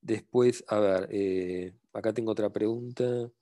después, 0.00 0.64
a 0.68 0.78
ver, 0.78 1.08
eh, 1.10 1.74
acá 1.92 2.12
tengo 2.12 2.30
otra 2.30 2.50
pregunta 2.50 3.32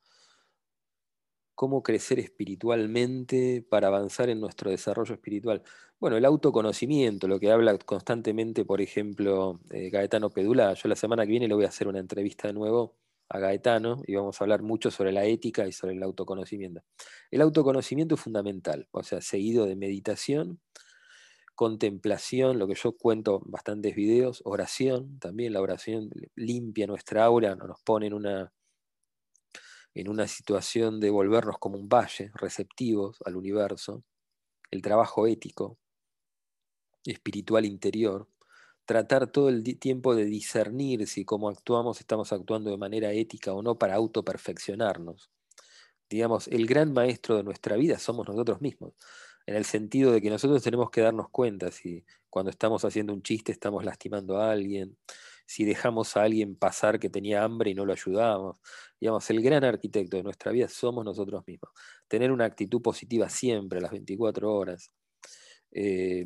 cómo 1.61 1.83
crecer 1.83 2.19
espiritualmente 2.19 3.63
para 3.69 3.89
avanzar 3.89 4.31
en 4.31 4.41
nuestro 4.41 4.71
desarrollo 4.71 5.13
espiritual. 5.13 5.63
Bueno, 5.99 6.17
el 6.17 6.25
autoconocimiento, 6.25 7.29
lo 7.29 7.39
que 7.39 7.53
habla 7.53 7.77
constantemente, 7.77 8.65
por 8.65 8.81
ejemplo, 8.81 9.61
eh, 9.69 9.91
Gaetano 9.91 10.31
Pedula. 10.31 10.73
Yo 10.73 10.89
la 10.89 10.97
semana 10.97 11.27
que 11.27 11.33
viene 11.33 11.49
le 11.49 11.55
voy 11.55 11.67
a 11.67 11.69
hacer 11.69 11.87
una 11.87 11.99
entrevista 11.99 12.49
de 12.49 12.55
nuevo 12.55 12.97
a 13.29 13.39
Gaetano 13.41 14.01
y 14.07 14.15
vamos 14.15 14.41
a 14.41 14.45
hablar 14.45 14.63
mucho 14.63 14.91
sobre 14.91 15.13
la 15.13 15.27
ética 15.27 15.67
y 15.69 15.73
sobre 15.73 15.93
el 15.97 16.03
autoconocimiento. 16.03 16.81
El 17.31 17.43
autoconocimiento 17.43 18.15
es 18.15 18.23
fundamental, 18.23 18.89
o 18.91 19.03
sea, 19.03 19.21
seguido 19.21 19.67
de 19.67 19.77
meditación, 19.77 20.61
contemplación, 21.55 22.59
lo 22.59 22.69
que 22.69 22.75
yo 22.75 22.97
cuento 22.97 23.43
bastantes 23.45 23.95
videos, 23.95 24.41
oración, 24.47 25.19
también 25.19 25.53
la 25.53 25.61
oración 25.61 26.09
limpia 26.37 26.87
nuestra 26.87 27.23
aura, 27.23 27.55
nos 27.55 27.83
pone 27.83 28.07
en 28.07 28.15
una 28.15 28.51
en 29.95 30.09
una 30.09 30.29
situación 30.29 31.01
de 31.01 31.11
volvernos 31.11 31.59
como 31.59 31.79
un 31.79 31.89
valle, 31.89 32.31
receptivos 32.35 33.19
al 33.25 33.37
universo, 33.37 34.05
el 34.71 34.83
trabajo 34.83 35.27
ético, 35.27 35.79
espiritual 37.05 37.65
interior, 37.65 38.29
tratar 38.85 39.31
todo 39.31 39.49
el 39.49 39.63
tiempo 39.79 40.15
de 40.15 40.25
discernir 40.25 41.07
si 41.07 41.25
como 41.25 41.49
actuamos 41.49 42.01
estamos 42.01 42.33
actuando 42.33 42.71
de 42.71 42.77
manera 42.77 43.13
ética 43.13 43.53
o 43.53 43.63
no 43.63 43.79
para 43.79 43.95
autoperfeccionarnos. 43.95 45.31
Digamos, 46.09 46.49
el 46.49 46.67
gran 46.67 46.93
maestro 46.93 47.37
de 47.37 47.45
nuestra 47.45 47.77
vida 47.77 47.99
somos 47.99 48.29
nosotros 48.29 48.61
mismos, 48.61 48.95
en 49.47 49.57
el 49.57 49.65
sentido 49.65 50.13
de 50.13 50.21
que 50.21 50.31
nosotros 50.31 50.63
tenemos 50.63 50.91
que 50.91 51.01
darnos 51.01 51.29
cuenta 51.31 51.71
si 51.71 52.05
cuando 52.29 52.51
estamos 52.51 52.85
haciendo 52.85 53.13
un 53.13 53.23
chiste 53.23 53.53
estamos 53.53 53.85
lastimando 53.85 54.39
a 54.39 54.51
alguien, 54.53 54.97
si 55.51 55.65
dejamos 55.65 56.17
a 56.17 56.23
alguien 56.23 56.55
pasar 56.55 57.01
que 57.01 57.11
tenía 57.11 57.43
hambre 57.43 57.73
y 57.73 57.75
no 57.75 57.85
lo 57.85 57.93
ayudamos. 57.93 58.61
Digamos, 59.01 59.29
el 59.31 59.43
gran 59.43 59.65
arquitecto 59.65 60.17
de 60.17 60.23
nuestra 60.23 60.53
vida 60.53 60.69
somos 60.69 61.05
nosotros 61.05 61.43
mismos. 61.45 61.73
Tener 62.07 62.31
una 62.31 62.45
actitud 62.45 62.81
positiva 62.81 63.29
siempre, 63.29 63.81
a 63.81 63.83
las 63.83 63.91
24 63.91 64.49
horas. 64.49 64.95
Eh, 65.73 66.25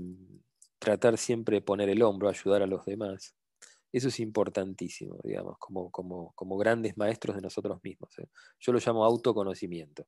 tratar 0.79 1.17
siempre 1.17 1.57
de 1.57 1.63
poner 1.63 1.89
el 1.89 2.03
hombro, 2.03 2.29
ayudar 2.29 2.61
a 2.61 2.67
los 2.67 2.85
demás. 2.85 3.35
Eso 3.91 4.09
es 4.09 4.21
importantísimo, 4.21 5.19
digamos, 5.25 5.57
como, 5.59 5.91
como, 5.91 6.33
como 6.35 6.59
grandes 6.59 6.99
maestros 6.99 7.35
de 7.35 7.41
nosotros 7.41 7.81
mismos. 7.83 8.11
¿eh? 8.19 8.29
Yo 8.61 8.75
lo 8.75 8.79
llamo 8.79 9.07
autoconocimiento, 9.07 10.07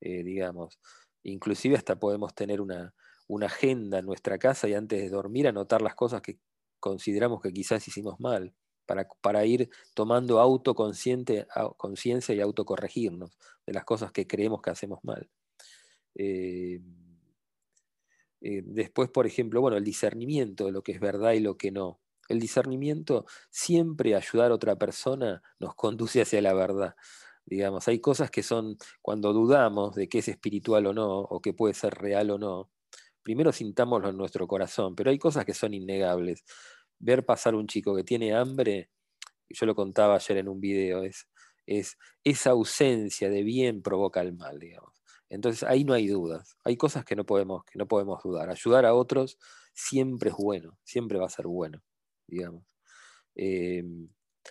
eh, 0.00 0.24
digamos. 0.24 0.80
Inclusive 1.22 1.76
hasta 1.76 2.00
podemos 2.00 2.34
tener 2.34 2.60
una, 2.60 2.92
una 3.28 3.46
agenda 3.46 4.00
en 4.00 4.06
nuestra 4.06 4.38
casa 4.38 4.66
y 4.66 4.74
antes 4.74 5.00
de 5.00 5.08
dormir 5.08 5.46
anotar 5.46 5.82
las 5.82 5.94
cosas 5.94 6.20
que 6.20 6.40
consideramos 6.80 7.40
que 7.40 7.52
quizás 7.52 7.86
hicimos 7.86 8.18
mal, 8.20 8.54
para, 8.86 9.06
para 9.20 9.46
ir 9.46 9.70
tomando 9.94 10.40
autoconciencia 10.40 11.46
y 12.34 12.40
autocorregirnos 12.40 13.38
de 13.66 13.72
las 13.72 13.84
cosas 13.84 14.10
que 14.10 14.26
creemos 14.26 14.62
que 14.62 14.70
hacemos 14.70 14.98
mal. 15.04 15.30
Eh, 16.16 16.80
eh, 18.40 18.62
después, 18.64 19.10
por 19.10 19.26
ejemplo, 19.26 19.60
bueno, 19.60 19.76
el 19.76 19.84
discernimiento 19.84 20.66
de 20.66 20.72
lo 20.72 20.82
que 20.82 20.92
es 20.92 21.00
verdad 21.00 21.32
y 21.32 21.40
lo 21.40 21.56
que 21.56 21.70
no. 21.70 22.00
El 22.28 22.40
discernimiento, 22.40 23.26
siempre 23.50 24.14
ayudar 24.14 24.50
a 24.50 24.54
otra 24.54 24.76
persona 24.76 25.42
nos 25.58 25.74
conduce 25.76 26.22
hacia 26.22 26.40
la 26.42 26.54
verdad. 26.54 26.96
Digamos, 27.46 27.88
hay 27.88 28.00
cosas 28.00 28.30
que 28.30 28.42
son, 28.42 28.76
cuando 29.02 29.32
dudamos 29.32 29.94
de 29.94 30.08
que 30.08 30.18
es 30.18 30.28
espiritual 30.28 30.86
o 30.86 30.92
no, 30.94 31.20
o 31.20 31.40
que 31.40 31.52
puede 31.52 31.74
ser 31.74 31.94
real 31.94 32.30
o 32.30 32.38
no, 32.38 32.70
primero 33.30 33.52
sintámoslo 33.52 34.08
en 34.08 34.16
nuestro 34.16 34.48
corazón, 34.48 34.96
pero 34.96 35.08
hay 35.10 35.18
cosas 35.18 35.44
que 35.44 35.54
son 35.54 35.72
innegables. 35.72 36.42
Ver 36.98 37.24
pasar 37.24 37.54
un 37.54 37.68
chico 37.68 37.94
que 37.94 38.02
tiene 38.02 38.34
hambre, 38.34 38.90
yo 39.48 39.66
lo 39.66 39.76
contaba 39.76 40.16
ayer 40.16 40.38
en 40.38 40.48
un 40.48 40.60
video, 40.60 41.04
es, 41.04 41.28
es 41.64 41.96
esa 42.24 42.50
ausencia 42.50 43.30
de 43.30 43.44
bien 43.44 43.82
provoca 43.82 44.20
el 44.20 44.32
mal, 44.32 44.58
digamos. 44.58 45.00
Entonces 45.28 45.62
ahí 45.62 45.84
no 45.84 45.94
hay 45.94 46.08
dudas, 46.08 46.56
hay 46.64 46.76
cosas 46.76 47.04
que 47.04 47.14
no 47.14 47.24
podemos, 47.24 47.64
que 47.64 47.78
no 47.78 47.86
podemos 47.86 48.20
dudar. 48.20 48.50
Ayudar 48.50 48.84
a 48.84 48.94
otros 48.94 49.38
siempre 49.74 50.30
es 50.30 50.36
bueno, 50.36 50.76
siempre 50.82 51.16
va 51.20 51.26
a 51.26 51.30
ser 51.30 51.46
bueno, 51.46 51.84
digamos. 52.26 52.64
Em, 53.36 54.08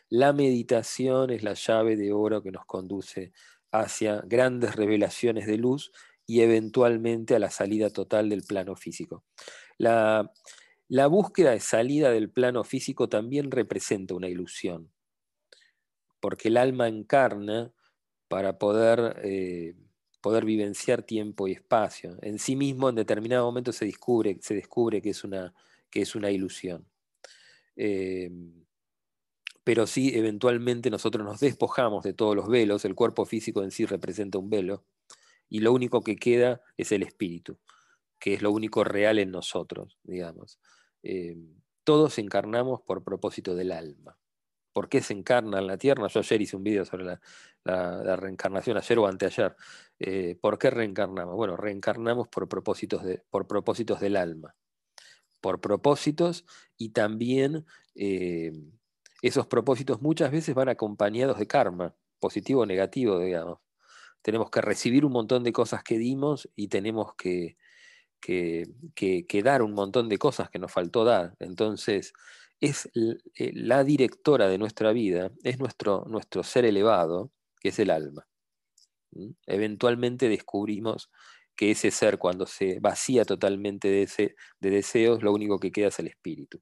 La 0.10 0.34
meditación 0.34 1.32
es 1.32 1.44
la 1.44 1.54
llave 1.56 1.98
de 1.98 2.14
oro 2.14 2.42
que 2.44 2.52
nos 2.52 2.66
conduce 2.66 3.34
hacia 3.72 4.22
grandes 4.26 4.76
revelaciones 4.78 5.48
de 5.48 5.58
luz 5.58 5.92
y 6.30 6.42
eventualmente 6.42 7.34
a 7.34 7.40
la 7.40 7.50
salida 7.50 7.90
total 7.90 8.30
del 8.30 8.44
plano 8.44 8.76
físico. 8.76 9.24
La, 9.80 10.32
búsqueda 11.08 11.52
de 11.52 11.60
salida 11.60 12.12
del 12.12 12.30
plano 12.30 12.64
físico 12.64 13.10
también 13.10 13.50
representa 13.50 14.14
una 14.14 14.30
ilusión, 14.30 14.92
porque 16.20 16.50
el 16.50 16.58
alma 16.58 16.88
encarna 16.88 17.74
para 18.28 18.60
poder, 18.60 19.20
eh, 19.24 19.74
poder 20.22 20.46
vivenciar 20.46 21.02
tiempo 21.02 21.48
y 21.48 21.54
espacio. 21.54 22.20
En 22.22 22.38
sí 22.38 22.56
mismo, 22.56 22.90
en 22.90 22.96
determinado 22.96 23.46
momento, 23.46 23.72
se 23.72 23.86
descubre, 23.86 24.38
se 24.40 24.54
descubre 24.54 25.02
que, 25.02 25.10
es 25.10 25.24
una, 25.24 25.56
que 25.90 26.04
es 26.04 26.14
una 26.14 26.30
ilusión. 26.30 26.86
Eh, 27.76 28.30
pero 29.64 29.88
sí, 29.88 30.12
eventualmente 30.14 30.92
nosotros 30.92 31.26
nos 31.26 31.40
despojamos 31.40 32.04
de 32.04 32.14
todos 32.14 32.36
los 32.36 32.48
velos, 32.50 32.86
el 32.86 32.94
cuerpo 32.94 33.26
físico 33.26 33.64
en 33.64 33.72
sí 33.72 33.88
representa 33.88 34.38
un 34.38 34.52
velo, 34.52 34.84
y 35.50 35.60
lo 35.60 35.74
único 35.74 36.02
que 36.02 36.16
queda 36.16 36.62
es 36.78 36.92
el 36.92 37.04
espíritu, 37.04 37.58
que 38.20 38.36
es 38.36 38.42
lo 38.42 38.52
único 38.52 38.84
real 38.84 39.20
en 39.20 39.32
nosotros, 39.32 39.98
digamos. 40.04 40.60
Eh, 41.04 41.38
todos 41.84 42.20
encarnamos 42.20 42.82
por 42.82 43.04
propósito 43.04 43.56
del 43.56 43.72
alma. 43.72 44.18
¿Por 44.72 44.88
qué 44.88 45.02
se 45.02 45.14
encarna 45.14 45.58
en 45.58 45.68
la 45.68 45.78
tierra? 45.78 46.08
Yo 46.08 46.20
ayer 46.20 46.42
hice 46.42 46.56
un 46.56 46.64
video 46.64 46.86
sobre 46.86 47.06
la, 47.66 48.16
reencarnación, 48.16 48.78
ayer 48.78 49.00
o 49.00 49.08
anteayer. 49.08 49.56
Eh, 49.98 50.38
¿Por 50.40 50.60
qué 50.60 50.70
reencarnamos? 50.70 51.36
Bueno, 51.36 51.58
reencarnamos 51.58 52.28
por 52.28 52.48
propósitos, 52.48 53.04
de, 53.04 53.24
por 53.32 53.48
propósitos 53.48 54.00
del 54.00 54.16
alma. 54.16 54.56
Por 55.42 55.60
propósitos 55.60 56.46
y 56.78 56.90
también 56.90 57.66
eh, 57.96 58.52
esos 59.22 59.48
propósitos 59.48 60.02
muchas 60.02 60.32
veces 60.32 60.54
van 60.54 60.70
acompañados 60.70 61.40
de 61.40 61.48
karma, 61.48 61.96
positivo 62.20 62.62
o 62.62 62.66
negativo, 62.66 63.20
digamos 63.20 63.60
tenemos 64.22 64.50
que 64.50 64.62
recibir 64.62 65.06
un 65.06 65.12
montón 65.12 65.44
de 65.44 65.54
cosas 65.54 65.84
que 65.84 65.98
dimos 65.98 66.50
y 66.56 66.68
tenemos 66.68 67.14
que, 67.16 67.58
que, 68.20 69.42
dar 69.44 69.62
un 69.62 69.74
montón 69.74 70.10
de 70.10 70.18
cosas 70.18 70.50
que 70.50 70.60
nos 70.60 70.72
faltó 70.72 71.06
dar. 71.06 71.36
Entonces, 71.40 72.14
es 72.60 72.90
eh, 72.96 73.52
la 73.54 73.84
directora 73.84 74.48
de 74.48 74.58
nuestra 74.58 74.92
vida, 74.92 75.32
es 75.44 75.60
nuestro, 75.60 76.06
nuestro 76.08 76.44
ser 76.44 76.66
elevado, 76.66 77.32
que 77.62 77.70
es 77.70 77.80
el 77.80 77.90
alma. 77.90 78.28
Eventualmente 79.48 80.30
descubrimos 80.30 81.10
que 81.56 81.72
ese 81.72 81.92
ser, 81.92 82.18
cuando 82.18 82.46
se 82.46 82.80
vacía 82.80 83.26
totalmente 83.26 83.90
de, 83.90 84.04
ese, 84.04 84.36
de 84.60 84.70
deseos, 84.70 85.24
lo 85.24 85.34
único 85.34 85.60
que 85.60 85.72
queda 85.72 85.88
es 85.88 86.00
el 86.00 86.08
espíritu. 86.08 86.62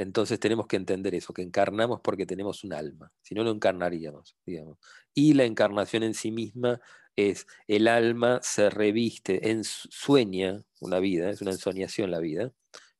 Entonces 0.00 0.40
tenemos 0.40 0.66
que 0.66 0.76
entender 0.76 1.14
eso, 1.14 1.34
que 1.34 1.42
encarnamos 1.42 2.00
porque 2.00 2.24
tenemos 2.24 2.64
un 2.64 2.72
alma, 2.72 3.12
si 3.20 3.34
no, 3.34 3.44
no 3.44 3.50
encarnaríamos, 3.50 4.34
digamos. 4.46 4.78
Y 5.12 5.34
la 5.34 5.44
encarnación 5.44 6.02
en 6.04 6.14
sí 6.14 6.30
misma 6.30 6.80
es 7.16 7.46
el 7.68 7.86
alma 7.86 8.40
se 8.42 8.70
reviste, 8.70 9.42
sueña 9.62 10.64
una 10.80 11.00
vida, 11.00 11.28
es 11.28 11.42
una 11.42 11.50
ensoñación 11.50 12.10
la 12.10 12.18
vida. 12.18 12.50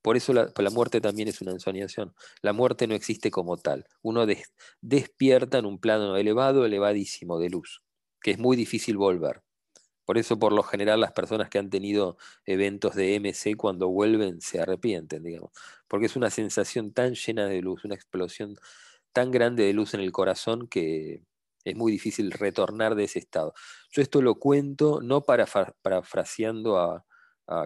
Por 0.03 0.19
eso 0.19 0.35
la, 0.35 0.53
muerte 0.71 1.01
también 1.01 1.29
es 1.29 1.41
una 1.41 1.53
ensoñación. 1.53 2.15
La 2.43 2.53
muerte 2.53 2.87
no 2.87 2.95
existe 2.95 3.31
como 3.31 3.57
tal. 3.57 3.87
Uno 4.03 4.27
despierta 4.83 5.57
en 5.57 5.65
un 5.65 5.79
plano 5.79 6.19
elevado, 6.19 6.67
elevadísimo 6.67 7.39
de 7.39 7.49
luz, 7.49 7.83
que 8.21 8.33
es 8.33 8.39
muy 8.39 8.59
difícil 8.59 8.99
volver. 8.99 9.43
Por 10.11 10.19
eso, 10.19 10.41
por 10.41 10.53
lo 10.53 10.65
general, 10.65 10.99
las 10.99 11.13
personas 11.13 11.49
que 11.49 11.61
han 11.61 11.71
tenido 11.71 12.17
eventos 12.45 12.97
de 12.97 13.15
MC 13.15 13.57
cuando 13.57 13.89
vuelven 13.91 14.41
se 14.41 14.61
arrepienten, 14.61 15.23
digamos, 15.23 15.53
porque 15.87 16.07
es 16.07 16.17
una 16.17 16.31
sensación 16.31 16.93
tan 16.93 17.15
llena 17.15 17.47
de 17.47 17.63
luz, 17.63 17.85
una 17.85 17.95
explosión 17.95 18.57
tan 19.13 19.31
grande 19.31 19.63
de 19.63 19.73
luz 19.73 19.95
en 19.95 20.01
el 20.01 20.11
corazón 20.11 20.67
que 20.67 21.23
es 21.63 21.77
muy 21.77 21.93
difícil 21.93 22.33
retornar 22.33 22.97
de 22.97 23.05
ese 23.05 23.21
estado. 23.21 23.55
Yo 23.93 24.03
esto 24.03 24.21
lo 24.21 24.35
cuento 24.35 25.01
no 25.01 25.21
para 25.21 25.47
parafraseando 25.81 26.77
a, 26.79 27.07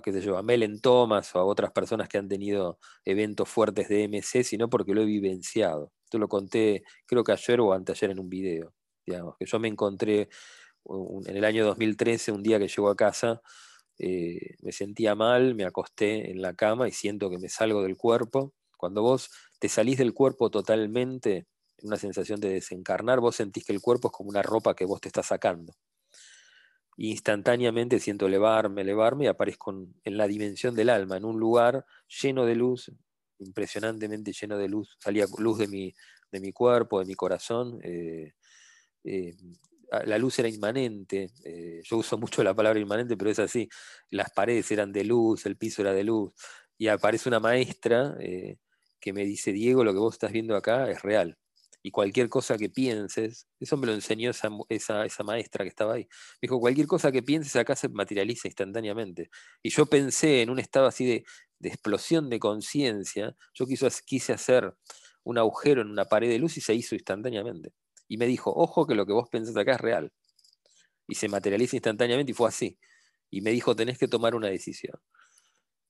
qué 0.03 0.13
sé 0.13 0.21
yo, 0.21 0.37
a 0.37 0.43
Melen 0.43 0.83
Thomas 0.83 1.35
o 1.35 1.39
a 1.39 1.45
otras 1.47 1.73
personas 1.73 2.11
que 2.11 2.19
han 2.19 2.29
tenido 2.29 2.79
eventos 3.07 3.49
fuertes 3.49 3.89
de 3.89 4.05
MC, 4.05 4.45
sino 4.45 4.69
porque 4.69 4.93
lo 4.93 5.01
he 5.01 5.07
vivenciado. 5.07 5.95
Esto 6.05 6.19
lo 6.19 6.29
conté 6.29 6.83
creo 7.07 7.25
que 7.25 7.33
ayer 7.33 7.59
o 7.61 7.73
anteayer 7.73 8.11
en 8.11 8.19
un 8.19 8.29
video, 8.29 8.75
digamos, 9.07 9.35
que 9.39 9.47
yo 9.47 9.59
me 9.59 9.69
encontré 9.69 10.29
en 10.87 11.37
el 11.37 11.45
año 11.45 11.65
2013, 11.65 12.33
un 12.33 12.43
día 12.43 12.59
que 12.59 12.69
llego 12.69 12.91
a 12.91 12.97
casa, 12.97 13.41
eh, 13.99 14.57
me 14.63 14.73
sentía 14.73 15.15
mal, 15.15 15.55
me 15.55 15.65
acosté 15.65 16.31
en 16.31 16.43
la 16.43 16.55
cama 16.55 16.89
y 16.89 16.93
siento 16.93 17.31
que 17.31 17.39
me 17.39 17.49
salgo 17.49 17.83
del 17.83 17.97
cuerpo. 17.97 18.55
Cuando 18.77 19.03
vos 19.03 19.31
te 19.59 19.69
salís 19.69 19.99
del 19.99 20.13
cuerpo 20.15 20.51
totalmente, 20.51 21.47
una 21.83 21.97
sensación 21.97 22.41
de 22.41 22.51
desencarnar, 22.51 23.21
vos 23.21 23.37
sentís 23.37 23.65
que 23.65 23.73
el 23.73 23.81
cuerpo 23.81 24.09
es 24.09 24.13
como 24.13 24.31
una 24.31 24.43
ropa 24.43 24.75
que 24.75 24.85
vos 24.85 25.01
te 25.01 25.09
estás 25.09 25.27
sacando. 25.27 25.75
instantáneamente 26.97 27.99
siento 27.99 28.27
elevarme, 28.27 28.83
elevarme 28.83 29.25
y 29.25 29.27
aparezco 29.29 29.73
en, 30.05 30.17
la 30.17 30.29
dimensión 30.29 30.75
del 30.77 30.91
alma, 30.91 31.17
en 31.17 31.25
un 31.25 31.41
lugar 31.41 31.85
lleno 32.23 32.45
de 32.47 32.55
luz, 32.55 32.93
impresionantemente 33.39 34.33
lleno 34.33 34.59
de 34.59 34.69
luz. 34.69 34.97
Salía 35.01 35.27
luz 35.39 35.59
de 35.59 35.69
mi, 35.69 36.53
cuerpo, 36.53 37.01
de 37.01 37.07
mi 37.07 37.15
corazón. 37.15 37.81
Eh, 37.83 38.35
eh, 39.05 39.35
la 40.05 40.19
luz 40.19 40.39
era 40.39 40.49
inmanente, 40.49 41.31
eh, 41.45 41.81
yo 41.85 41.99
uso 41.99 42.19
mucho 42.19 42.43
la 42.43 42.55
palabra 42.55 42.81
inmanente, 42.81 43.17
pero 43.17 43.31
es 43.31 43.39
así, 43.39 43.69
las 44.11 44.31
paredes 44.31 44.71
eran 44.71 44.93
de 44.93 45.05
luz, 45.05 45.47
el 45.47 45.57
piso 45.57 45.83
era 45.83 45.93
de 45.93 46.05
luz, 46.05 46.33
y 46.79 46.89
aparece 46.89 47.29
una 47.29 47.41
maestra 47.41 48.17
eh, 48.21 48.59
que 49.01 49.13
me 49.13 49.25
dice, 49.25 49.53
Diego, 49.53 49.85
lo 49.85 49.93
que 49.93 49.99
vos 49.99 50.15
estás 50.15 50.33
viendo 50.33 50.57
acá 50.57 50.91
es 50.91 51.03
real, 51.03 51.39
y 51.83 51.91
cualquier 51.91 52.29
cosa 52.29 52.57
que 52.57 52.71
pienses, 52.71 53.47
eso 53.61 53.77
me 53.77 53.87
lo 53.87 53.93
enseñó 53.93 54.31
esa, 54.31 54.49
esa, 54.69 55.25
maestra 55.25 55.65
que 55.65 55.69
estaba 55.69 55.95
ahí, 55.95 56.05
me 56.05 56.47
dijo, 56.49 56.61
cualquier 56.61 56.87
cosa 56.87 57.13
que 57.13 57.23
pienses 57.23 57.55
acá 57.57 57.77
se 57.77 57.89
materializa 57.89 58.49
instantáneamente, 58.49 59.31
y 59.63 59.71
yo 59.71 59.87
pensé 59.87 60.43
en 60.43 60.51
un 60.51 60.59
estado 60.59 60.87
así 60.87 61.05
de, 61.07 61.25
explosión 61.61 62.29
de 62.29 62.39
conciencia, 62.39 63.35
yo 63.55 63.67
quise 63.67 64.33
hacer 64.35 64.75
un 65.23 65.39
agujero 65.39 65.81
en 65.81 65.89
una 65.89 66.05
pared 66.05 66.29
de 66.29 66.39
luz 66.39 66.59
y 66.59 66.61
se 66.61 66.75
hizo 66.75 66.95
instantáneamente 66.95 67.73
y 68.09 68.17
me 68.17 68.27
dijo, 68.27 68.53
ojo 68.55 68.87
que 68.87 68.95
lo 68.95 69.07
que 69.07 69.13
vos 69.13 69.29
pensás 69.29 69.57
acá 69.57 69.75
es 69.75 69.81
real. 69.81 70.13
Y 71.07 71.17
se 71.17 71.29
materializa 71.29 71.77
instantáneamente 71.77 72.33
y 72.33 72.35
fue 72.35 72.49
así. 72.49 72.79
Y 73.31 73.41
me 73.41 73.51
dijo, 73.51 73.77
tenés 73.77 73.99
que 73.99 74.09
tomar 74.09 74.35
una 74.35 74.49
decisión. 74.49 74.99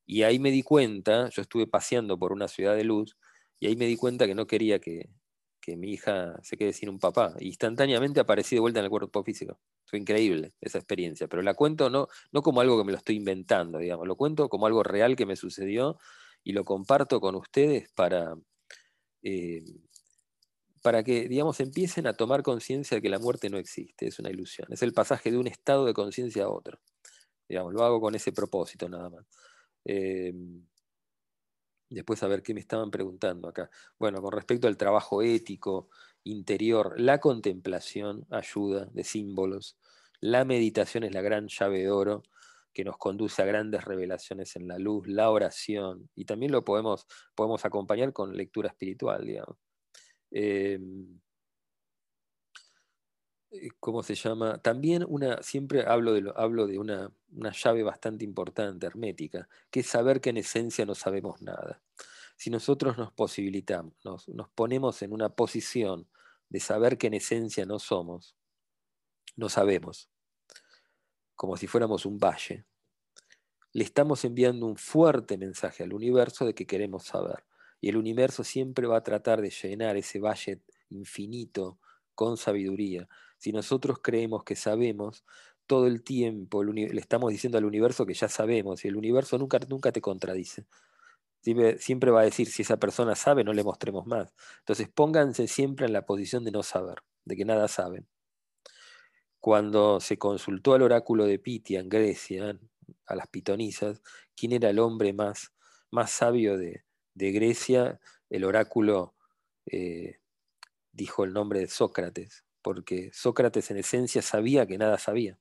Y 0.06 0.22
ahí 0.22 0.38
me 0.38 0.50
di 0.50 0.62
cuenta, 0.62 1.28
yo 1.30 1.42
estuve 1.42 1.66
paseando 1.66 2.18
por 2.18 2.32
una 2.32 2.48
ciudad 2.48 2.76
de 2.76 2.84
luz, 2.84 3.16
y 3.60 3.66
ahí 3.66 3.76
me 3.76 3.86
di 3.86 3.96
cuenta 3.96 4.26
que 4.26 4.34
no 4.34 4.46
quería 4.46 4.78
que, 4.78 5.08
mi 5.76 5.92
hija 5.92 6.38
se 6.42 6.58
quede 6.58 6.74
sin 6.74 6.90
un 6.90 6.98
papá. 6.98 7.34
instantáneamente 7.40 8.20
aparecí 8.20 8.54
de 8.54 8.60
vuelta 8.60 8.80
en 8.80 8.84
el 8.84 8.90
cuerpo 8.90 9.24
físico. 9.24 9.58
Fue 9.86 9.98
increíble 9.98 10.52
esa 10.60 10.78
experiencia, 10.78 11.26
pero 11.26 11.40
la 11.42 11.54
cuento 11.54 11.88
no, 11.88 12.08
no 12.32 12.42
como 12.42 12.60
algo 12.60 12.76
que 12.78 12.84
me 12.84 12.92
lo 12.92 12.98
estoy 12.98 13.16
inventando, 13.16 13.78
digamos, 13.78 14.06
lo 14.06 14.16
cuento 14.16 14.50
como 14.50 14.66
algo 14.66 14.82
real 14.82 15.16
que 15.16 15.24
me 15.24 15.36
sucedió 15.36 15.98
y 16.42 16.52
lo 16.52 16.64
comparto 16.64 17.18
con 17.20 17.34
ustedes 17.34 17.90
para, 17.94 18.34
eh, 19.22 19.64
para 20.84 21.02
que, 21.02 21.28
digamos, 21.30 21.60
empiecen 21.60 22.06
a 22.06 22.12
tomar 22.12 22.42
conciencia 22.42 22.96
de 22.96 23.00
que 23.00 23.08
la 23.08 23.18
muerte 23.18 23.48
no 23.48 23.56
existe, 23.56 24.06
es 24.06 24.18
una 24.18 24.28
ilusión, 24.28 24.68
es 24.70 24.82
el 24.82 24.92
pasaje 24.92 25.30
de 25.30 25.38
un 25.38 25.46
estado 25.46 25.86
de 25.86 25.94
conciencia 25.94 26.44
a 26.44 26.50
otro. 26.50 26.78
Digamos, 27.48 27.72
lo 27.72 27.84
hago 27.84 28.02
con 28.02 28.14
ese 28.14 28.32
propósito 28.32 28.86
nada 28.86 29.08
más. 29.08 29.24
Em, 29.86 30.66
después 31.88 32.22
a 32.22 32.28
ver 32.28 32.42
qué 32.42 32.52
me 32.52 32.60
estaban 32.60 32.90
preguntando 32.90 33.48
acá. 33.48 33.70
Bueno, 33.98 34.20
con 34.20 34.32
respecto 34.32 34.68
al 34.68 34.76
trabajo 34.76 35.22
ético, 35.22 35.88
interior, 36.22 37.00
la 37.00 37.18
contemplación 37.18 38.26
ayuda 38.28 38.84
de 38.92 39.04
símbolos, 39.04 39.78
la 40.20 40.44
meditación 40.44 41.04
es 41.04 41.14
la 41.14 41.22
gran 41.22 41.48
llave 41.48 41.78
de 41.78 41.90
oro 41.90 42.24
que 42.74 42.84
nos 42.84 42.98
conduce 42.98 43.40
a 43.40 43.46
grandes 43.46 43.84
revelaciones 43.84 44.54
en 44.56 44.68
la 44.68 44.78
luz, 44.78 45.08
la 45.08 45.30
oración, 45.30 46.10
y 46.14 46.26
también 46.26 46.52
lo 46.52 46.62
podemos, 46.62 47.06
podemos 47.34 47.64
acompañar 47.64 48.12
con 48.12 48.36
lectura 48.36 48.68
espiritual, 48.68 49.24
digamos. 49.24 49.56
Em, 50.36 51.20
eh, 53.52 53.68
¿Cómo 53.78 54.02
se 54.02 54.16
llama? 54.16 54.58
También 54.58 55.04
una, 55.08 55.40
siempre 55.44 55.84
hablo 55.86 56.12
de, 56.12 56.32
hablo 56.34 56.66
de 56.66 56.76
una, 56.80 57.12
llave 57.30 57.84
bastante 57.84 58.24
importante, 58.24 58.84
hermética, 58.84 59.48
que 59.70 59.80
es 59.80 59.86
saber 59.86 60.20
que 60.20 60.30
en 60.30 60.38
esencia 60.38 60.84
no 60.86 60.96
sabemos 60.96 61.40
nada. 61.40 61.80
Si 62.36 62.50
nosotros 62.50 62.98
nos 62.98 63.12
posibilitamos, 63.12 63.94
nos, 64.04 64.28
nos 64.28 64.48
ponemos 64.48 65.02
en 65.02 65.12
una 65.12 65.28
posición 65.28 66.08
de 66.48 66.58
saber 66.58 66.98
que 66.98 67.06
en 67.06 67.14
esencia 67.14 67.64
no 67.64 67.78
somos, 67.78 68.36
no 69.36 69.48
sabemos, 69.48 70.10
como 71.36 71.56
si 71.56 71.68
fuéramos 71.68 72.06
un 72.06 72.18
valle, 72.18 72.66
le 73.72 73.84
estamos 73.84 74.24
enviando 74.24 74.66
un 74.66 74.76
fuerte 74.76 75.38
mensaje 75.38 75.84
al 75.84 75.92
universo 75.92 76.44
de 76.44 76.54
que 76.54 76.66
queremos 76.66 77.04
saber 77.04 77.44
y 77.84 77.90
el 77.90 77.98
universo 77.98 78.44
siempre 78.44 78.86
va 78.86 78.96
a 78.96 79.02
tratar 79.02 79.42
de 79.42 79.50
llenar 79.50 79.98
ese 79.98 80.18
valle 80.18 80.62
infinito 80.88 81.78
con 82.14 82.38
sabiduría. 82.38 83.06
Si 83.36 83.52
nosotros 83.52 83.98
creemos 84.02 84.42
que 84.42 84.56
sabemos, 84.56 85.22
todo 85.66 85.86
el 85.86 86.02
tiempo 86.02 86.64
le 86.64 86.98
estamos 86.98 87.30
diciendo 87.30 87.58
al 87.58 87.66
universo 87.66 88.06
que 88.06 88.14
ya 88.14 88.30
sabemos 88.30 88.86
y 88.86 88.88
el 88.88 88.96
universo 88.96 89.36
nunca, 89.36 89.58
nunca 89.68 89.92
te 89.92 90.00
contradice. 90.00 90.64
Siempre, 91.42 92.10
va 92.10 92.22
a 92.22 92.24
decir, 92.24 92.46
si 92.46 92.62
esa 92.62 92.78
persona 92.78 93.14
sabe, 93.16 93.44
no 93.44 93.52
le 93.52 93.62
mostremos 93.62 94.06
más. 94.06 94.34
Entonces 94.60 94.88
pónganse 94.88 95.46
siempre 95.46 95.84
en 95.84 95.92
la 95.92 96.06
posición 96.06 96.42
de 96.42 96.52
no 96.52 96.62
saber, 96.62 97.02
de 97.26 97.36
que 97.36 97.44
nada 97.44 97.68
saben. 97.68 98.08
Cuando 99.40 100.00
se 100.00 100.16
consultó 100.16 100.72
al 100.72 100.80
oráculo 100.80 101.26
de 101.26 101.38
Pitia 101.38 101.80
en 101.80 101.90
Grecia, 101.90 102.58
a 103.04 103.14
las 103.14 103.28
pitonisas, 103.28 104.00
quién 104.34 104.52
era 104.52 104.70
el 104.70 104.78
hombre 104.78 105.12
más, 105.12 105.52
más 105.90 106.10
sabio 106.12 106.56
de, 106.56 106.83
Grecia, 107.14 108.00
el 108.30 108.44
oráculo 108.44 109.14
eh, 109.66 110.18
dijo 110.92 111.24
el 111.24 111.32
nombre 111.32 111.60
de 111.60 111.68
Sócrates, 111.68 112.44
porque 112.62 113.10
Sócrates 113.12 113.70
en 113.70 113.78
esencia 113.78 114.22
sabía 114.22 114.66
que 114.66 114.78
nada 114.78 114.98
sabía. 114.98 115.38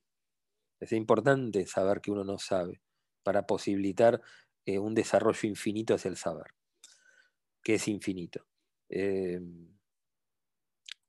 Es 0.80 0.92
importante 0.92 1.66
saber 1.66 2.00
que 2.00 2.10
uno 2.10 2.24
no 2.24 2.38
sabe 2.38 2.80
para 3.22 3.46
posibilitar 3.46 4.20
eh, 4.66 4.78
un 4.78 4.94
desarrollo 4.94 5.48
infinito 5.48 5.94
hacia 5.94 6.08
el 6.08 6.16
saber, 6.16 6.54
que 7.62 7.74
es 7.74 7.88
infinito. 7.88 8.46
Eh, 8.88 9.40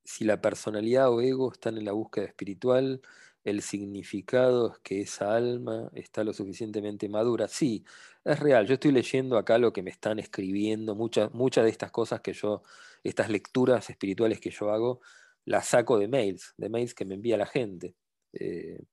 si 0.03 0.23
la 0.23 0.39
personalidad 0.39 1.11
o 1.11 1.21
ego 1.21 1.51
están 1.51 1.77
en 1.77 1.85
la 1.85 1.91
búsqueda 1.91 2.25
espiritual, 2.25 3.01
el 3.45 3.61
significado 3.61 4.73
es 4.73 4.79
que 4.79 5.01
esa 5.01 5.35
alma 5.35 5.89
está 5.93 6.23
lo 6.23 6.33
suficientemente 6.33 7.07
madura. 7.07 7.47
Sí, 7.47 7.85
es 8.23 8.39
real. 8.39 8.67
Yo 8.67 8.73
estoy 8.73 8.91
leyendo 8.91 9.37
acá 9.37 9.57
lo 9.59 9.71
que 9.71 9.83
me 9.83 9.91
están 9.91 10.19
escribiendo, 10.19 10.95
muchas, 10.95 11.33
muchas 11.33 11.63
de 11.63 11.69
estas 11.69 11.91
cosas 11.91 12.21
que 12.21 12.33
yo, 12.33 12.63
estas 13.03 13.29
lecturas 13.29 13.89
espirituales 13.89 14.39
que 14.41 14.49
yo 14.49 14.71
hago, 14.71 14.99
las 15.45 15.67
saco 15.67 15.99
de 15.99 16.07
mails, 16.07 16.55
de 16.57 16.69
mails 16.69 16.95
que 16.95 17.05
me 17.05 17.13
envía 17.15 17.37
la 17.37 17.45
gente, 17.45 17.95
eh, 18.33 18.83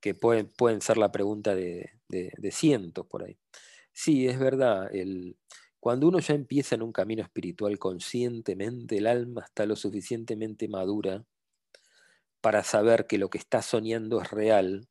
que 0.00 0.14
pueden, 0.14 0.48
pueden 0.56 0.80
ser 0.80 0.96
la 0.96 1.12
pregunta 1.12 1.54
de, 1.54 1.90
de 2.08 2.50
cientos 2.52 3.06
por 3.06 3.24
ahí. 3.24 3.38
Sí, 3.92 4.28
es 4.28 4.38
verdad. 4.38 4.94
El, 4.94 5.36
cuando 5.80 6.06
uno 6.06 6.20
ya 6.20 6.34
empieza 6.34 6.76
en 6.76 6.82
un 6.82 6.92
camino 6.92 7.22
espiritual 7.22 7.78
conscientemente, 7.78 8.98
el 8.98 9.08
alma 9.08 9.42
está 9.44 9.66
lo 9.66 9.74
suficientemente 9.74 10.68
madura 10.68 11.24
para 12.40 12.64
saber 12.64 13.06
que 13.06 13.18
lo 13.18 13.30
que 13.30 13.38
está 13.38 13.62
soñando 13.62 14.20
es 14.20 14.30
real 14.30 14.88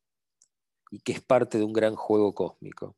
y 0.92 1.00
que 1.00 1.12
es 1.12 1.22
parte 1.22 1.58
de 1.58 1.64
un 1.64 1.74
gran 1.74 1.96
juego 1.96 2.34
cósmico. 2.34 2.96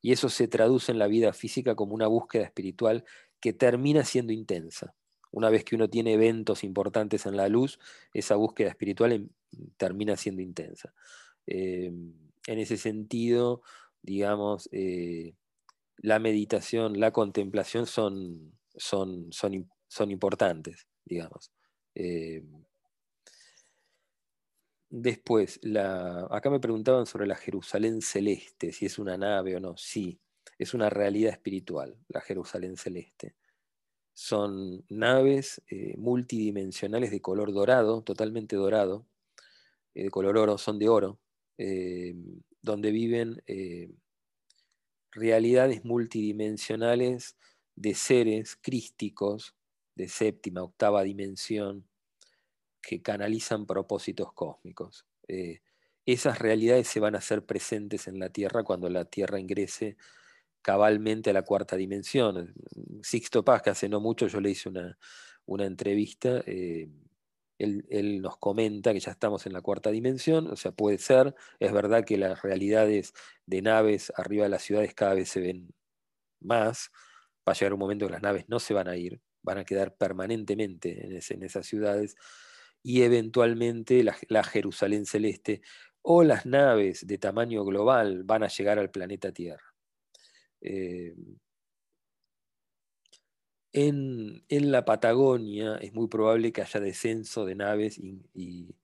Y 0.00 0.12
eso 0.12 0.28
se 0.28 0.48
traduce 0.48 0.92
en 0.92 0.98
la 0.98 1.06
vida 1.06 1.32
física 1.32 1.74
como 1.74 1.94
una 1.94 2.06
búsqueda 2.06 2.44
espiritual 2.44 3.04
que 3.40 3.52
termina 3.52 4.04
siendo 4.04 4.32
intensa. 4.32 4.94
Una 5.30 5.50
vez 5.50 5.64
que 5.64 5.74
uno 5.74 5.88
tiene 5.88 6.14
eventos 6.14 6.64
importantes 6.64 7.26
en 7.26 7.36
la 7.36 7.48
luz, 7.48 7.78
esa 8.14 8.36
búsqueda 8.36 8.68
espiritual 8.70 9.12
em, 9.12 9.28
termina 9.76 10.16
siendo 10.16 10.42
intensa. 10.42 10.94
Eh, 11.46 11.92
en 12.46 12.58
ese 12.58 12.76
sentido, 12.76 13.62
digamos, 14.02 14.68
eh, 14.72 15.34
la 15.98 16.18
meditación, 16.18 16.98
la 16.98 17.10
contemplación 17.12 17.86
son, 17.86 18.52
son, 18.76 19.28
son, 19.32 20.10
importantes, 20.10 20.86
digamos. 21.04 21.52
Eh, 21.94 22.44
después, 24.90 25.58
la, 25.62 26.26
acá 26.30 26.50
me 26.50 26.60
preguntaban 26.60 27.06
sobre 27.06 27.26
la 27.26 27.36
Jerusalén 27.36 28.00
celeste, 28.02 28.72
si 28.72 28.86
es 28.86 28.98
una 28.98 29.16
nave 29.16 29.56
o 29.56 29.60
no. 29.60 29.76
Sí, 29.76 30.20
es 30.58 30.74
una 30.74 30.90
realidad 30.90 31.32
espiritual, 31.32 31.96
la 32.08 32.20
Jerusalén 32.20 32.76
celeste. 32.76 33.36
Son 34.14 34.84
naves 34.88 35.62
eh, 35.70 35.96
multidimensionales 35.96 37.10
de 37.10 37.20
color 37.20 37.52
dorado, 37.52 38.02
totalmente 38.02 38.56
dorado, 38.56 39.06
de 39.94 40.10
color 40.10 40.36
oro, 40.36 40.58
son 40.58 40.78
de 40.78 40.88
oro, 40.88 41.18
donde 42.62 42.90
viven 42.92 43.42
eh, 43.46 43.90
realidades 45.10 45.84
multidimensionales 45.84 47.36
de 47.74 47.94
seres 47.94 48.56
crísticos 48.60 49.54
de 49.94 50.08
séptima, 50.08 50.62
octava 50.62 51.02
dimensión, 51.02 51.87
que 52.80 53.02
canalizan 53.02 53.66
propósitos 53.66 54.32
cósmicos. 54.32 55.06
Eh, 55.28 55.60
esas 56.06 56.38
realidades 56.38 56.88
se 56.88 57.00
van 57.00 57.14
a 57.14 57.18
hacer 57.18 57.44
presentes 57.44 58.08
en 58.08 58.18
la 58.18 58.30
Tierra 58.30 58.64
cuando 58.64 58.88
la 58.88 59.04
Tierra 59.04 59.38
ingrese 59.38 59.96
cabalmente 60.62 61.30
a 61.30 61.32
la 61.32 61.42
cuarta 61.42 61.76
dimensión. 61.76 62.54
Sixto 63.02 63.44
Paz, 63.44 63.62
que 63.62 63.70
hace 63.70 63.88
no 63.88 64.00
mucho 64.00 64.26
yo 64.26 64.40
le 64.40 64.50
hice 64.50 64.68
una, 64.68 65.66
entrevista, 65.66 66.42
eh, 66.46 66.88
él, 67.58 68.22
nos 68.22 68.38
comenta 68.38 68.92
que 68.92 69.00
ya 69.00 69.10
estamos 69.10 69.46
en 69.46 69.52
la 69.52 69.60
cuarta 69.60 69.90
dimensión, 69.90 70.46
o 70.48 70.56
sea, 70.56 70.72
puede 70.72 70.98
ser, 70.98 71.34
es 71.58 71.72
verdad 71.72 72.04
que 72.04 72.16
las 72.16 72.42
realidades 72.42 73.14
de 73.46 73.62
naves 73.62 74.12
arriba 74.16 74.44
de 74.44 74.50
las 74.50 74.62
ciudades 74.62 74.94
cada 74.94 75.14
vez 75.14 75.28
se 75.28 75.40
ven 75.40 75.74
más, 76.40 76.90
va 77.48 77.52
a 77.52 77.54
llegar 77.54 77.72
un 77.72 77.80
momento 77.80 78.06
que 78.06 78.12
las 78.12 78.22
naves 78.22 78.44
no 78.48 78.60
se 78.60 78.74
van 78.74 78.88
a 78.88 78.96
ir, 78.96 79.20
van 79.42 79.58
a 79.58 79.64
quedar 79.64 79.96
permanentemente 79.96 81.06
en, 81.06 81.42
esas 81.42 81.66
ciudades, 81.66 82.16
y 82.88 83.02
eventualmente 83.02 84.02
la, 84.02 84.42
Jerusalén 84.44 85.04
celeste 85.04 85.60
o 86.00 86.22
las 86.22 86.46
naves 86.46 87.06
de 87.06 87.18
tamaño 87.18 87.62
global 87.62 88.22
van 88.24 88.42
a 88.44 88.48
llegar 88.48 88.78
al 88.78 88.90
planeta 88.90 89.30
Tierra. 89.30 89.74
Eh, 90.62 91.14
en, 93.74 94.42
la 94.48 94.86
Patagonia 94.86 95.76
es 95.82 95.92
muy 95.92 96.08
probable 96.08 96.50
que 96.50 96.62
haya 96.62 96.80
descenso 96.80 97.44
de 97.44 97.56
naves 97.56 97.98
y, 97.98 98.74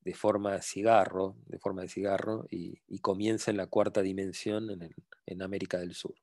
de 0.00 0.14
forma 0.14 0.54
de 0.54 0.62
cigarro, 0.62 1.36
de 1.46 1.60
forma 1.60 1.82
de 1.82 1.88
cigarro, 1.88 2.48
y, 2.50 2.80
y 2.88 2.98
comienza 2.98 3.52
en 3.52 3.56
la 3.56 3.68
cuarta 3.68 4.02
dimensión 4.02 4.68
en, 5.26 5.42
América 5.42 5.78
del 5.78 5.94
Sur. 5.94 6.16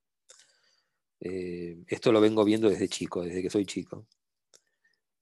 Eh, 1.21 1.77
esto 1.87 2.11
lo 2.11 2.19
vengo 2.19 2.43
viendo 2.43 2.69
desde 2.69 2.89
chico, 2.89 3.23
desde 3.23 3.41
que 3.41 3.49
soy 3.49 3.65
chico. 3.65 4.05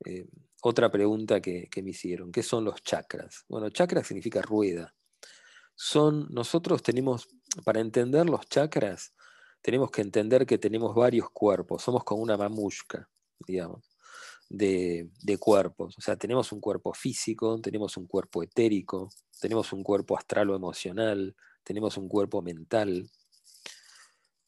Eh, 0.06 0.26
otra 0.62 0.92
pregunta 0.92 1.42
que, 1.42 1.70
me 1.82 1.92
hicieron, 1.92 2.32
¿qué 2.32 2.44
son 2.44 2.66
los 2.66 2.82
chakras? 2.82 3.46
Bueno, 3.48 3.70
chakra 3.70 4.04
significa 4.04 4.42
rueda. 4.42 4.94
Son, 5.76 6.28
nosotros 6.32 6.84
tenemos, 6.84 7.28
para 7.64 7.80
entender 7.80 8.30
los 8.30 8.48
chakras, 8.48 9.14
tenemos 9.62 9.92
que 9.92 10.02
entender 10.02 10.46
que 10.46 10.58
tenemos 10.58 10.94
varios 10.96 11.30
cuerpos, 11.30 11.84
somos 11.84 12.04
como 12.04 12.22
una 12.22 12.38
mamushka, 12.38 13.10
digamos, 13.48 13.90
de, 14.50 15.10
cuerpos. 15.40 15.98
O 15.98 16.02
sea, 16.02 16.18
tenemos 16.18 16.52
un 16.52 16.60
cuerpo 16.60 16.94
físico, 16.94 17.60
tenemos 17.62 17.96
un 17.98 18.08
cuerpo 18.08 18.44
etérico, 18.44 19.10
tenemos 19.40 19.72
un 19.74 19.84
cuerpo 19.84 20.18
astral 20.18 20.50
o 20.50 20.56
emocional, 20.56 21.36
tenemos 21.64 21.98
un 21.98 22.10
cuerpo 22.10 22.42
mental, 22.42 23.10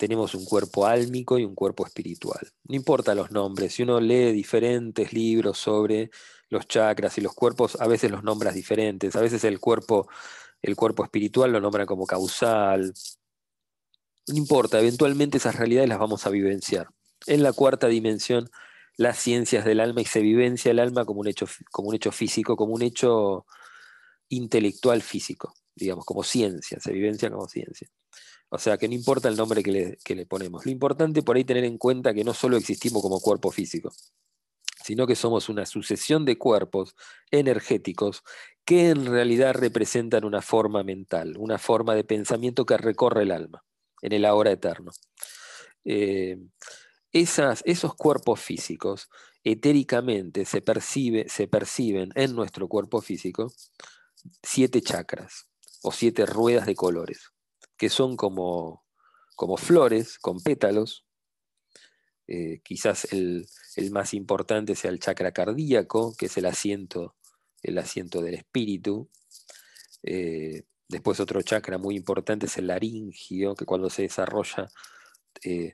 tenemos 0.01 0.33
un 0.33 0.45
cuerpo 0.45 0.87
álmico 0.87 1.37
y 1.37 1.45
un 1.45 1.53
cuerpo 1.53 1.85
espiritual. 1.85 2.51
No 2.63 2.75
importa 2.75 3.13
los 3.13 3.29
nombres, 3.29 3.75
si 3.75 3.83
uno 3.83 3.99
lee 3.99 4.31
diferentes 4.31 5.13
libros 5.13 5.59
sobre 5.59 6.09
los 6.49 6.67
chakras 6.67 7.19
y 7.19 7.21
los 7.21 7.35
cuerpos, 7.35 7.79
a 7.79 7.87
veces 7.87 8.09
los 8.09 8.23
nombras 8.23 8.55
diferentes, 8.55 9.15
a 9.15 9.21
veces 9.21 9.43
el 9.43 9.59
cuerpo, 9.59 10.09
el 10.63 10.75
cuerpo 10.75 11.03
espiritual 11.03 11.51
lo 11.51 11.61
nombran 11.61 11.85
como 11.85 12.07
causal, 12.07 12.91
no 14.27 14.35
importa, 14.35 14.79
eventualmente 14.79 15.37
esas 15.37 15.55
realidades 15.55 15.87
las 15.89 15.99
vamos 15.99 16.25
a 16.25 16.31
vivenciar. 16.31 16.87
En 17.27 17.43
la 17.43 17.53
cuarta 17.53 17.85
dimensión, 17.85 18.49
las 18.97 19.19
ciencias 19.19 19.65
del 19.65 19.79
alma 19.79 20.01
y 20.01 20.05
se 20.05 20.21
vivencia 20.21 20.71
el 20.71 20.79
alma 20.79 21.05
como 21.05 21.19
un 21.19 21.27
hecho, 21.27 21.45
como 21.69 21.89
un 21.89 21.95
hecho 21.95 22.11
físico, 22.11 22.55
como 22.55 22.73
un 22.73 22.81
hecho 22.81 23.45
intelectual 24.29 25.03
físico, 25.03 25.53
digamos, 25.75 26.05
como 26.05 26.23
ciencia, 26.23 26.79
se 26.79 26.91
vivencia 26.91 27.29
como 27.29 27.47
ciencia. 27.47 27.87
O 28.53 28.57
sea, 28.57 28.77
que 28.77 28.89
no 28.89 28.93
importa 28.93 29.29
el 29.29 29.37
nombre 29.37 29.63
que 29.63 29.97
le, 30.13 30.25
ponemos. 30.25 30.65
Lo 30.65 30.71
importante 30.71 31.23
por 31.23 31.37
ahí 31.37 31.45
tener 31.45 31.63
en 31.63 31.77
cuenta 31.77 32.13
que 32.13 32.25
no 32.25 32.33
solo 32.33 32.57
existimos 32.57 33.01
como 33.01 33.21
cuerpo 33.21 33.49
físico, 33.49 33.93
sino 34.83 35.07
que 35.07 35.15
somos 35.15 35.47
una 35.47 35.65
sucesión 35.65 36.25
de 36.25 36.37
cuerpos 36.37 36.93
energéticos 37.31 38.23
que 38.65 38.89
en 38.89 39.05
realidad 39.05 39.55
representan 39.55 40.25
una 40.25 40.41
forma 40.41 40.83
mental, 40.83 41.37
una 41.37 41.57
forma 41.57 41.95
de 41.95 42.03
pensamiento 42.03 42.65
que 42.65 42.75
recorre 42.75 43.23
el 43.23 43.31
alma 43.31 43.63
en 44.01 44.11
el 44.11 44.25
ahora 44.25 44.51
eterno. 44.51 44.91
Eh, 45.85 46.37
esos 47.13 47.95
cuerpos 47.95 48.41
físicos 48.41 49.09
etéricamente 49.45 50.43
se, 50.43 50.61
se 51.27 51.47
perciben 51.47 52.11
en 52.15 52.35
nuestro 52.35 52.67
cuerpo 52.67 52.99
físico 52.99 53.53
siete 54.43 54.81
chakras 54.81 55.47
o 55.83 55.93
siete 55.93 56.25
ruedas 56.25 56.65
de 56.65 56.75
colores, 56.75 57.30
que 57.81 57.89
son 57.89 58.15
como, 58.15 58.85
como 59.35 59.57
flores 59.57 60.19
con 60.19 60.39
pétalos. 60.39 61.03
Eh, 62.27 62.61
quizás 62.63 63.11
el, 63.11 63.47
más 63.89 64.13
importante 64.13 64.75
sea 64.75 64.91
el 64.91 64.99
chakra 64.99 65.31
cardíaco, 65.31 66.13
que 66.15 66.27
es 66.27 66.37
el 66.37 66.45
asiento, 66.45 67.15
el 67.63 67.79
asiento 67.79 68.21
del 68.21 68.35
espíritu. 68.35 69.09
Eh, 70.03 70.61
Después 70.87 71.19
otro 71.21 71.41
chakra 71.41 71.79
muy 71.79 71.95
importante 71.95 72.45
es 72.45 72.57
el 72.57 72.67
laringio, 72.67 73.55
que 73.55 73.65
cuando 73.65 73.89
se 73.89 74.03
desarrolla 74.03 74.67
eh, 75.43 75.73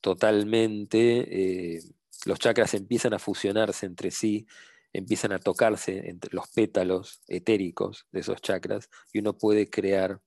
totalmente, 0.00 1.80
los 2.26 2.38
chakras 2.38 2.74
empiezan 2.74 3.14
a 3.14 3.18
fusionarse 3.18 3.86
entre 3.86 4.12
sí, 4.12 4.46
empiezan 4.92 5.32
a 5.32 5.40
tocarse 5.40 6.08
entre 6.08 6.32
los 6.34 6.46
pétalos 6.50 7.20
etéricos 7.26 8.06
de 8.12 8.20
esos 8.20 8.40
chakras 8.42 8.90
y 9.12 9.18
uno 9.18 9.36
puede 9.36 9.68
crear 9.70 10.20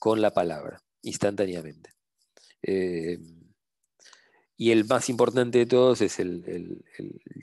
con 0.00 0.20
la 0.20 0.32
palabra, 0.32 0.82
instantáneamente. 1.02 1.90
Eh, 2.62 3.18
Y 4.56 4.72
el 4.72 4.84
más 4.84 5.08
importante 5.08 5.58
de 5.58 5.66
todos 5.66 6.02
es 6.02 6.18
el, 6.18 6.84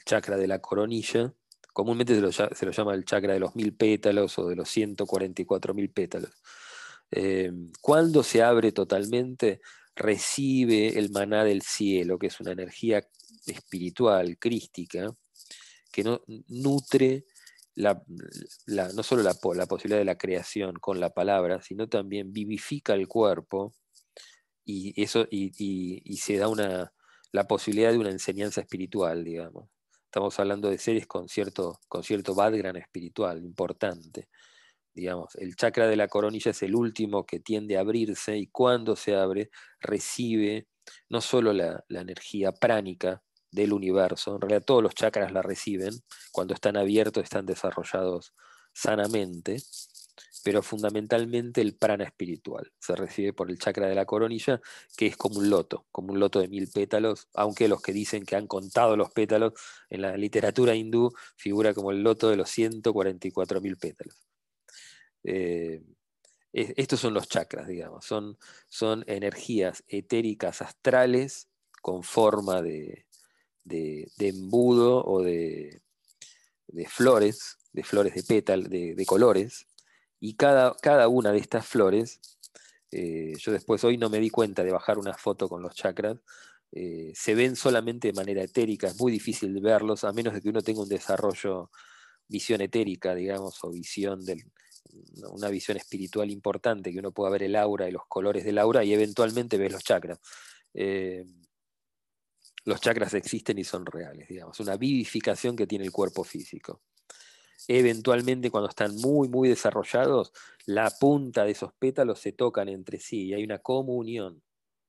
chakra 0.05 0.37
de 0.37 0.47
la 0.47 0.59
coronilla. 0.59 1.33
Comúnmente 1.73 2.13
se 2.13 2.21
lo, 2.21 2.31
se 2.31 2.65
lo, 2.65 2.71
llama 2.71 2.93
el 2.93 3.05
chakra 3.05 3.33
de 3.33 3.39
los 3.39 3.55
mil 3.55 3.73
pétalos 3.73 4.37
o 4.37 4.47
de 4.49 4.55
los 4.55 4.69
144 4.69 5.73
mil 5.73 5.89
pétalos. 5.89 6.31
Eh, 7.09 7.51
cuando 7.81 8.21
se 8.21 8.43
abre 8.43 8.71
totalmente, 8.71 9.61
recibe 9.95 10.99
el 10.99 11.09
maná 11.09 11.43
del 11.43 11.63
cielo, 11.63 12.19
que 12.19 12.27
es 12.27 12.39
una 12.39 12.51
energía 12.51 13.07
espiritual, 13.47 14.37
crística, 14.37 15.11
que 15.91 16.03
no, 16.03 16.21
nutre 16.49 17.25
no 17.77 19.03
solo 19.03 19.23
la, 19.23 19.33
posibilidad 19.35 19.99
de 19.99 20.05
la 20.05 20.17
creación 20.17 20.73
con 20.75 20.99
la 20.99 21.11
palabra, 21.11 21.61
sino 21.61 21.87
también 21.87 22.33
vivifica 22.33 22.93
el 22.93 23.07
cuerpo 23.07 23.73
y, 24.65 25.01
eso, 25.01 25.27
y, 25.29 26.17
se 26.17 26.37
da 26.37 26.47
una, 26.47 26.93
la 27.31 27.47
posibilidad 27.47 27.91
de 27.91 27.99
una 27.99 28.09
enseñanza 28.09 28.61
espiritual, 28.61 29.23
digamos. 29.23 29.69
Estamos 30.05 30.39
hablando 30.39 30.69
de 30.69 30.77
seres 30.79 31.05
con 31.05 31.29
cierto, 31.29 31.79
con 31.87 32.03
cierto 32.03 32.35
espiritual 32.75 33.43
importante. 33.43 34.29
Digamos, 34.93 35.35
el 35.35 35.55
chakra 35.55 35.87
de 35.87 35.95
la 35.95 36.07
coronilla 36.07 36.51
es 36.51 36.63
el 36.63 36.75
último 36.75 37.25
que 37.25 37.39
tiende 37.39 37.77
a 37.77 37.81
abrirse 37.81 38.37
y 38.37 38.47
cuando 38.47 38.95
se 38.95 39.15
abre 39.15 39.51
recibe 39.79 40.67
no 41.09 41.21
solo 41.21 41.53
la, 41.53 41.83
la 41.89 42.01
energía 42.01 42.51
pránica 42.51 43.21
del 43.51 43.73
universo. 43.73 44.35
En 44.35 44.41
realidad 44.41 44.63
todos 44.65 44.83
los 44.83 44.95
chakras 44.95 45.31
la 45.31 45.41
reciben. 45.41 45.93
Cuando 46.31 46.53
están 46.53 46.77
abiertos 46.77 47.23
están 47.23 47.45
desarrollados 47.45 48.33
sanamente, 48.73 49.57
pero 50.43 50.61
fundamentalmente 50.61 51.61
el 51.61 51.75
prana 51.75 52.05
espiritual 52.05 52.71
se 52.79 52.95
recibe 52.95 53.33
por 53.33 53.49
el 53.49 53.59
chakra 53.59 53.87
de 53.87 53.95
la 53.95 54.05
coronilla, 54.05 54.61
que 54.95 55.07
es 55.07 55.17
como 55.17 55.39
un 55.39 55.49
loto, 55.49 55.85
como 55.91 56.13
un 56.13 56.19
loto 56.19 56.39
de 56.39 56.47
mil 56.47 56.69
pétalos, 56.69 57.27
aunque 57.33 57.67
los 57.67 57.81
que 57.81 57.91
dicen 57.91 58.25
que 58.25 58.35
han 58.35 58.47
contado 58.47 58.95
los 58.95 59.11
pétalos 59.11 59.53
en 59.89 60.03
la 60.03 60.15
literatura 60.15 60.75
hindú 60.75 61.11
figura 61.35 61.73
como 61.73 61.91
el 61.91 62.03
loto 62.03 62.29
de 62.29 62.37
los 62.37 62.49
144 62.49 63.61
mil 63.61 63.77
pétalos. 63.77 64.15
Eh, 65.23 65.83
estos 66.53 66.99
son 66.99 67.13
los 67.13 67.27
chakras, 67.27 67.67
digamos, 67.67 68.05
son, 68.05 68.37
son 68.67 69.03
energías 69.07 69.83
etéricas 69.87 70.61
astrales 70.61 71.49
con 71.81 72.03
forma 72.03 72.61
de, 72.61 73.06
de, 73.67 74.09
embudo 74.19 75.03
o 75.05 75.21
de, 75.21 75.81
flores, 76.87 77.57
de 77.73 77.83
flores 77.83 78.15
de 78.15 78.23
pétal, 78.23 78.69
de, 78.69 79.05
colores, 79.05 79.67
y 80.19 80.35
cada, 80.35 80.75
cada, 80.81 81.07
una 81.07 81.31
de 81.31 81.39
estas 81.39 81.65
flores, 81.65 82.19
eh, 82.91 83.33
yo 83.37 83.51
después 83.51 83.83
hoy 83.83 83.97
no 83.97 84.09
me 84.09 84.19
di 84.19 84.29
cuenta 84.29 84.63
de 84.63 84.71
bajar 84.71 84.97
una 84.97 85.13
foto 85.13 85.47
con 85.47 85.61
los 85.61 85.75
chakras, 85.75 86.17
eh, 86.71 87.11
se 87.15 87.35
ven 87.35 87.55
solamente 87.55 88.09
de 88.09 88.13
manera 88.13 88.43
etérica, 88.43 88.87
es 88.87 88.99
muy 88.99 89.11
difícil 89.11 89.59
verlos, 89.61 90.03
a 90.03 90.11
menos 90.11 90.33
de 90.33 90.41
que 90.41 90.49
uno 90.49 90.61
tenga 90.61 90.81
un 90.81 90.89
desarrollo, 90.89 91.69
visión 92.27 92.61
etérica, 92.61 93.15
digamos, 93.15 93.63
o 93.63 93.71
visión 93.71 94.23
del, 94.25 94.43
una 95.31 95.49
visión 95.49 95.77
espiritual 95.77 96.29
importante, 96.29 96.91
que 96.91 96.99
uno 96.99 97.11
pueda 97.11 97.31
ver 97.31 97.43
el 97.43 97.55
aura 97.55 97.87
y 97.87 97.91
los 97.91 98.05
colores 98.07 98.43
del 98.43 98.57
aura 98.57 98.83
y 98.83 98.93
eventualmente 98.93 99.57
ves 99.57 99.71
los 99.71 99.83
chakras. 99.83 100.19
Eh, 100.73 101.25
los 102.65 102.81
chakras 102.81 103.13
existen 103.13 103.57
y 103.57 103.63
son 103.63 103.85
reales, 103.85 104.27
digamos, 104.27 104.59
una 104.59 104.77
vivificación 104.77 105.55
que 105.55 105.67
tiene 105.67 105.85
el 105.85 105.91
cuerpo 105.91 106.23
físico. 106.23 106.81
Eventualmente, 107.67 108.51
cuando 108.51 108.69
están 108.69 108.95
muy, 108.95 109.29
muy 109.29 109.49
desarrollados, 109.49 110.31
la 110.65 110.89
punta 110.89 111.43
de 111.43 111.51
esos 111.51 111.73
pétalos 111.73 112.19
se 112.19 112.31
tocan 112.31 112.69
entre 112.69 112.99
sí 112.99 113.27
y 113.27 113.33
hay 113.33 113.43
una 113.43 113.59
comunión, 113.59 114.41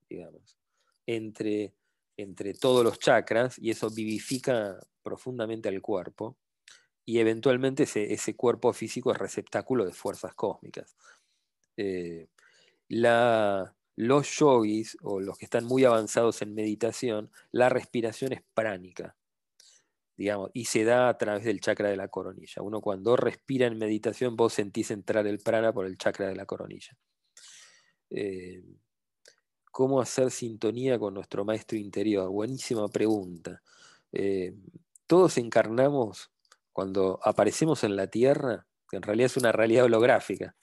digamos, 0.09 0.59
entre, 1.07 1.75
entre 2.17 2.55
todos 2.55 2.85
los 2.85 2.99
chakras 2.99 3.59
y 3.59 3.71
eso 3.71 3.91
vivifica 3.91 4.79
profundamente 5.03 5.69
al 5.69 5.81
cuerpo 5.81 6.37
y 7.09 7.21
eventualmente 7.21 7.85
ese, 7.85 8.37
cuerpo 8.37 8.73
físico 8.75 9.11
es 9.11 9.19
receptáculo 9.19 9.87
de 9.87 9.93
fuerzas 9.93 10.35
cósmicas. 10.35 10.95
Eh, 11.79 12.29
la, 12.89 13.75
los 13.99 14.29
yogis 14.39 14.97
o 15.03 15.19
los 15.19 15.37
que 15.39 15.45
están 15.45 15.65
muy 15.65 15.85
avanzados 15.85 16.41
en 16.43 16.55
meditación, 16.55 17.33
la 17.51 17.69
respiración 17.69 18.33
es 18.33 18.43
pránica, 18.55 19.17
digamos, 20.17 20.53
y 20.55 20.67
se 20.67 20.85
da 20.85 21.09
a 21.09 21.19
través 21.19 21.43
del 21.43 21.61
chakra 21.61 21.89
de 21.89 21.97
la 21.97 22.07
coronilla. 22.07 22.63
Uno 22.63 22.81
cuando 22.81 23.17
respira 23.17 23.67
en 23.67 23.77
meditación, 23.77 24.37
vos 24.37 24.53
sentís 24.53 24.93
entrar 24.93 25.27
el 25.27 25.41
prana 25.41 25.73
por 25.73 25.85
el 25.85 25.99
chakra 25.99 26.29
de 26.29 26.37
la 26.37 26.47
coronilla. 26.47 26.97
Eh, 28.11 28.63
¿Cómo 29.73 30.01
hacer 30.01 30.31
sintonía 30.31 30.97
con 30.97 31.15
nuestro 31.15 31.45
maestro 31.45 31.77
interior? 31.77 32.31
Buenísima 32.31 32.87
pregunta. 32.87 33.63
Eh, 34.13 34.55
todos 35.09 35.39
encarnamos 35.39 36.31
cuando 36.73 37.19
aparecemos 37.25 37.83
en 37.83 37.97
la 37.97 38.07
Tierra, 38.07 38.69
que 38.89 38.99
en 38.99 39.03
realidad 39.03 39.27
es 39.27 39.37
una 39.37 39.51
realidad 39.51 39.87
holográfica 39.87 40.55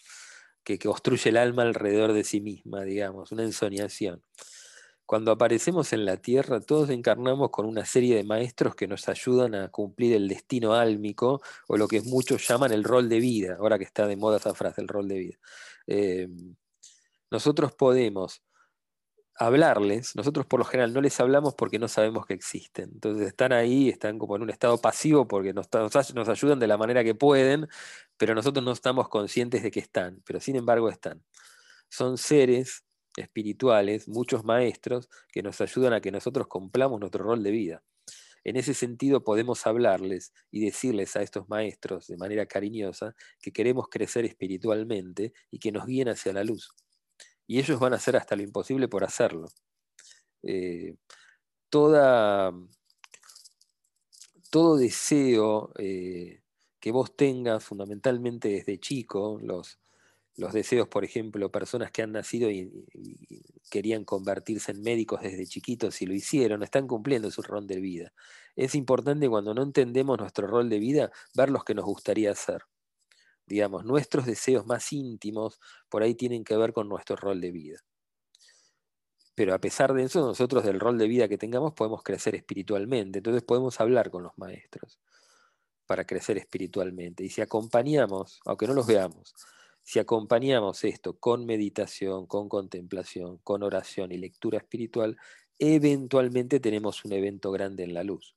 que, 0.65 0.79
construye 0.79 1.29
el 1.29 1.37
alma 1.37 1.61
alrededor 1.61 2.13
de 2.13 2.23
sí 2.25 2.41
misma, 2.41 2.83
digamos, 2.83 3.31
una 3.31 3.43
ensoñación. 3.43 4.21
Cuando 5.05 5.31
aparecemos 5.31 5.93
en 5.93 6.03
la 6.03 6.17
tierra, 6.17 6.59
todos 6.59 6.89
encarnamos 6.89 7.51
con 7.51 7.67
una 7.67 7.85
serie 7.85 8.15
de 8.15 8.23
maestros 8.23 8.75
que 8.75 8.87
nos 8.87 9.07
ayudan 9.07 9.53
a 9.55 9.69
cumplir 9.69 10.13
el 10.15 10.27
destino 10.27 10.73
álmico, 10.73 11.41
o 11.67 11.77
lo 11.77 11.87
que 11.87 12.01
muchos 12.01 12.47
llaman 12.47 12.73
el 12.73 12.83
rol 12.83 13.07
de 13.07 13.19
vida, 13.19 13.57
ahora 13.59 13.77
que 13.77 13.85
está 13.85 14.07
de 14.07 14.17
moda 14.17 14.37
esa 14.37 14.55
frase, 14.55 14.81
el 14.81 14.87
rol 14.87 15.07
de 15.07 15.19
vida. 15.19 15.37
Eh, 15.87 16.27
nosotros 17.29 17.73
podemos 17.73 18.41
hablarles, 19.37 20.15
nosotros 20.15 20.45
por 20.45 20.59
lo 20.59 20.65
general 20.65 20.93
no 20.93 21.01
les 21.01 21.19
hablamos 21.19 21.55
porque 21.55 21.79
no 21.79 21.87
sabemos 21.87 22.25
que 22.25 22.33
existen. 22.33 22.91
Entonces 22.93 23.27
están 23.27 23.51
ahí, 23.51 23.89
están 23.89 24.17
como 24.17 24.35
en 24.35 24.43
un 24.43 24.49
estado 24.49 24.79
pasivo 24.79 25.27
porque 25.27 25.53
nos, 25.53 25.67
nos, 25.73 26.29
ayudan 26.29 26.59
de 26.59 26.67
la 26.67 26.77
manera 26.77 27.03
que 27.03 27.15
pueden, 27.15 27.67
pero 28.17 28.33
nosotros 28.33 28.63
no 28.63 28.71
estamos 28.71 29.09
conscientes 29.09 29.63
de 29.63 29.71
que 29.71 29.79
están, 29.79 30.21
pero 30.25 30.39
sin 30.39 30.55
embargo 30.55 30.89
están. 30.89 31.23
Son 31.89 32.17
seres 32.17 32.85
espirituales, 33.17 34.07
muchos 34.07 34.43
maestros, 34.45 35.09
que 35.31 35.43
nos 35.43 35.61
ayudan 35.61 35.93
a 35.93 36.01
que 36.01 36.11
nosotros 36.11 36.47
cumplamos 36.47 36.99
nuestro 36.99 37.23
rol 37.23 37.43
de 37.43 37.51
vida. 37.51 37.83
En 38.43 38.57
ese 38.57 38.73
sentido 38.73 39.23
podemos 39.23 39.65
hablarles 39.67 40.33
y 40.51 40.63
decirles 40.63 41.15
a 41.15 41.23
estos 41.23 41.49
maestros 41.49 42.07
de 42.07 42.17
manera 42.17 42.45
cariñosa 42.45 43.15
que 43.41 43.51
queremos 43.51 43.87
crecer 43.89 44.25
espiritualmente 44.25 45.33
y 45.51 45.59
que 45.59 45.71
nos 45.71 45.85
guíen 45.87 46.09
hacia 46.09 46.31
la 46.33 46.43
luz 46.43 46.75
y 47.47 47.59
ellos 47.59 47.79
van 47.79 47.93
a 47.93 47.97
hacer 47.97 48.15
hasta 48.15 48.35
lo 48.35 48.43
imposible 48.43 48.87
por 48.87 49.03
hacerlo. 49.03 49.47
Eh, 50.43 50.95
toda, 51.69 52.53
todo 54.49 54.77
deseo 54.77 55.71
eh, 55.77 56.41
que 56.79 56.91
vos 56.91 57.15
tengas, 57.15 57.63
fundamentalmente 57.63 58.49
desde 58.49 58.79
chico, 58.79 59.39
los, 59.41 59.79
los 60.37 60.53
deseos, 60.53 60.87
por 60.87 61.03
ejemplo, 61.03 61.51
personas 61.51 61.91
que 61.91 62.01
han 62.01 62.11
nacido 62.11 62.49
y, 62.51 62.85
querían 63.71 64.05
convertirse 64.05 64.71
en 64.71 64.81
médicos 64.83 65.21
desde 65.21 65.45
chiquitos 65.47 66.01
y 66.01 66.05
lo 66.05 66.13
hicieron, 66.13 66.63
están 66.63 66.87
cumpliendo 66.87 67.31
su 67.31 67.41
rol 67.41 67.67
de 67.67 67.79
vida. 67.79 68.13
Es 68.55 68.75
importante 68.75 69.27
cuando 69.27 69.53
no 69.53 69.63
entendemos 69.63 70.19
nuestro 70.19 70.47
rol 70.47 70.69
de 70.69 70.79
vida, 70.79 71.11
ver 71.33 71.49
los 71.49 71.63
que 71.63 71.73
nos 71.73 71.85
gustaría 71.85 72.31
hacer 72.31 72.63
digamos, 73.45 73.85
nuestros 73.85 74.25
deseos 74.25 74.65
más 74.65 74.91
íntimos 74.91 75.59
por 75.89 76.03
ahí 76.03 76.15
tienen 76.15 76.43
que 76.43 76.57
ver 76.57 76.73
con 76.73 76.89
nuestro 76.89 77.15
rol 77.15 77.41
de 77.41 77.51
vida. 77.51 77.79
Pero 79.35 79.53
a 79.53 79.59
pesar 79.59 79.93
de 79.93 80.03
eso, 80.03 80.21
nosotros 80.21 80.63
del 80.63 80.79
rol 80.79 80.97
de 80.97 81.07
vida 81.07 81.27
que 81.27 81.37
tengamos 81.37 81.73
podemos 81.73 82.03
crecer 82.03 82.35
espiritualmente, 82.35 83.19
entonces 83.19 83.43
podemos 83.43 83.79
hablar 83.81 84.09
con 84.09 84.23
los 84.23 84.31
maestros 84.37 84.99
para 85.85 86.05
crecer 86.05 86.37
espiritualmente. 86.37 87.23
Y 87.23 87.29
si 87.29 87.41
acompañamos, 87.41 88.39
aunque 88.45 88.67
no 88.67 88.73
los 88.73 88.87
veamos, 88.87 89.33
si 89.83 89.99
acompañamos 89.99 90.83
esto 90.83 91.19
con 91.19 91.45
meditación, 91.45 92.25
con 92.27 92.49
contemplación, 92.49 93.37
con 93.39 93.61
oración 93.61 94.11
y 94.11 94.17
lectura 94.17 94.57
espiritual, 94.57 95.17
eventualmente 95.59 96.59
tenemos 96.59 97.05
un 97.05 97.13
evento 97.13 97.51
grande 97.51 97.83
en 97.83 97.93
la 97.93 98.03
luz 98.03 98.35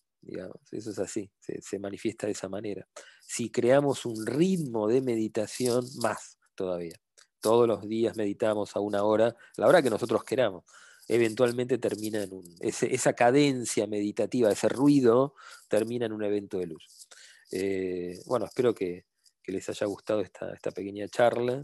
eso 0.72 0.90
es 0.90 0.98
así, 0.98 1.30
se, 1.40 1.78
manifiesta 1.78 2.26
de 2.26 2.32
esa 2.32 2.48
manera. 2.48 2.86
Si 3.26 3.50
creamos 3.50 4.04
un 4.04 4.26
ritmo 4.26 4.88
de 4.88 5.00
meditación, 5.00 5.84
más 6.02 6.38
todavía. 6.54 6.94
Todos 7.40 7.68
los 7.68 7.88
días 7.88 8.16
meditamos 8.16 8.74
a 8.76 8.80
una 8.80 9.04
hora, 9.04 9.36
la 9.56 9.68
hora 9.68 9.82
que 9.82 9.90
nosotros 9.90 10.24
queramos. 10.24 10.64
Eventualmente 11.06 11.78
termina 11.78 12.22
en 12.22 12.34
un. 12.34 12.56
esa 12.60 13.12
cadencia 13.14 13.86
meditativa, 13.86 14.50
ese 14.50 14.68
ruido, 14.68 15.34
termina 15.68 16.06
en 16.06 16.12
un 16.12 16.24
evento 16.24 16.58
de 16.58 16.66
luz. 16.66 17.08
Eh, 17.50 18.20
bueno, 18.26 18.46
espero 18.46 18.74
que, 18.74 19.06
les 19.46 19.66
haya 19.70 19.86
gustado 19.86 20.20
esta, 20.20 20.52
pequeña 20.74 21.08
charla. 21.08 21.62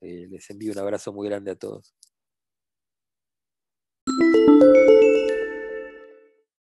Eh, 0.00 0.26
les 0.28 0.50
envío 0.50 0.72
un 0.72 0.78
abrazo 0.78 1.12
muy 1.12 1.28
grande 1.28 1.52
a 1.52 1.56
todos. 1.56 1.94